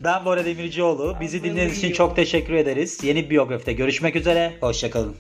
ben 0.05 0.25
Bora 0.25 0.45
Demircioğlu. 0.45 1.17
Bizi 1.21 1.45
dinlediğiniz 1.45 1.79
için 1.79 1.93
çok 1.93 2.17
teşekkür 2.17 2.55
ederiz. 2.55 3.05
Yeni 3.05 3.31
biyografide 3.31 3.73
görüşmek 3.73 4.17
üzere. 4.17 4.53
Hoşçakalın. 4.61 5.17